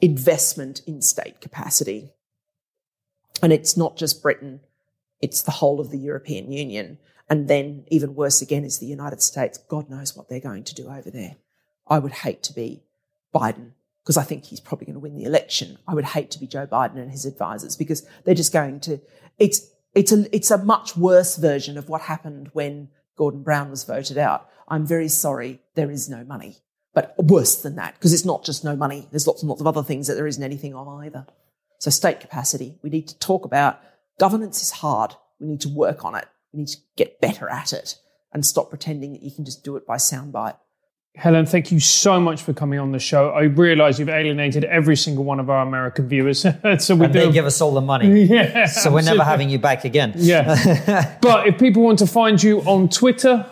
[0.00, 2.10] investment in state capacity.
[3.40, 4.60] And it's not just Britain,
[5.20, 6.98] it's the whole of the European Union.
[7.30, 9.56] And then, even worse again, is the United States.
[9.56, 11.36] God knows what they're going to do over there.
[11.86, 12.82] I would hate to be
[13.32, 13.70] Biden
[14.02, 15.78] because I think he's probably going to win the election.
[15.86, 19.00] I would hate to be Joe Biden and his advisors because they're just going to.
[19.38, 23.84] It's it's a it's a much worse version of what happened when Gordon Brown was
[23.84, 24.48] voted out.
[24.66, 26.56] I'm very sorry, there is no money,
[26.94, 29.06] but worse than that because it's not just no money.
[29.10, 31.26] There's lots and lots of other things that there isn't anything of either.
[31.78, 33.80] So state capacity, we need to talk about
[34.18, 35.14] governance is hard.
[35.38, 36.26] We need to work on it.
[36.52, 37.96] We need to get better at it
[38.32, 40.56] and stop pretending that you can just do it by soundbite.
[41.16, 43.30] Helen, thank you so much for coming on the show.
[43.30, 46.40] I realise you've alienated every single one of our American viewers,
[46.78, 48.22] so we and they give us all the money.
[48.24, 50.12] yeah, So we're never having you back again.
[50.16, 53.44] Yeah, but if people want to find you on Twitter,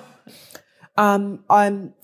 [0.96, 1.94] Um, I'm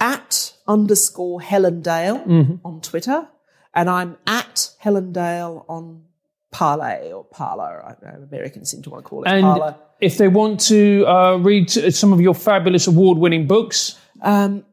[0.00, 3.28] at underscore Helen Dale on Twitter,
[3.74, 6.02] and I'm at Helen Dale on
[6.52, 7.84] Parlay or parlor.
[7.84, 9.76] I don't know, Americans seem to want to call it and Parler.
[10.00, 14.64] if they want to uh, read some of your fabulous award-winning books, Um,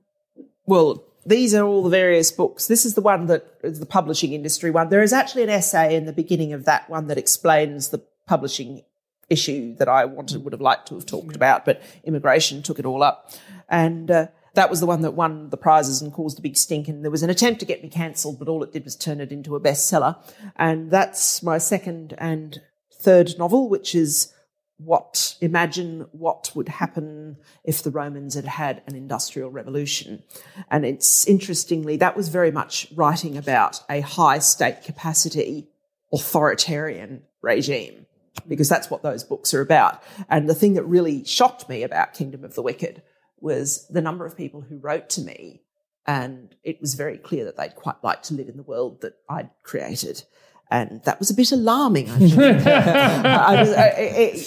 [0.65, 2.67] well, these are all the various books.
[2.67, 4.89] This is the one that is the publishing industry one.
[4.89, 8.83] There is actually an essay in the beginning of that one that explains the publishing
[9.29, 12.85] issue that I wanted, would have liked to have talked about, but immigration took it
[12.85, 13.31] all up.
[13.69, 16.87] And uh, that was the one that won the prizes and caused a big stink.
[16.87, 19.19] And there was an attempt to get me cancelled, but all it did was turn
[19.19, 20.17] it into a bestseller.
[20.55, 22.61] And that's my second and
[23.01, 24.31] third novel, which is
[24.77, 30.23] what imagine what would happen if the Romans had had an industrial revolution.
[30.69, 35.69] And it's interestingly, that was very much writing about a high state capacity
[36.11, 38.05] authoritarian regime,
[38.47, 40.01] because that's what those books are about.
[40.29, 43.01] And the thing that really shocked me about Kingdom of the Wicked
[43.43, 45.61] was the number of people who wrote to me.
[46.07, 49.17] And it was very clear that they'd quite like to live in the world that
[49.29, 50.23] I'd created.
[50.73, 52.09] And that was a bit alarming.
[52.09, 52.33] I think.
[52.67, 53.93] I was- I-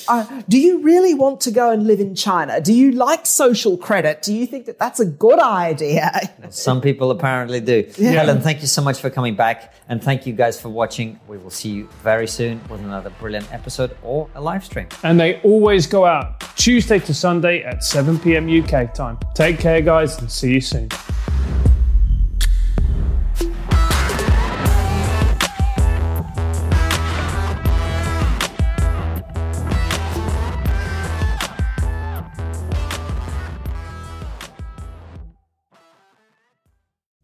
[0.09, 2.61] I- I- do you really want to go and live in China?
[2.61, 4.23] Do you like social credit?
[4.23, 6.11] Do you think that that's a good idea?
[6.51, 7.89] Some people apparently do.
[7.97, 9.73] Helen, thank you so much for coming back.
[9.89, 11.21] And thank you guys for watching.
[11.29, 14.89] We will see you very soon with another brilliant episode or a live stream.
[15.05, 18.49] and they always go out Tuesday to Sunday at 7 p.m.
[18.51, 19.17] UK time.
[19.35, 20.89] Take care, guys, and see you soon.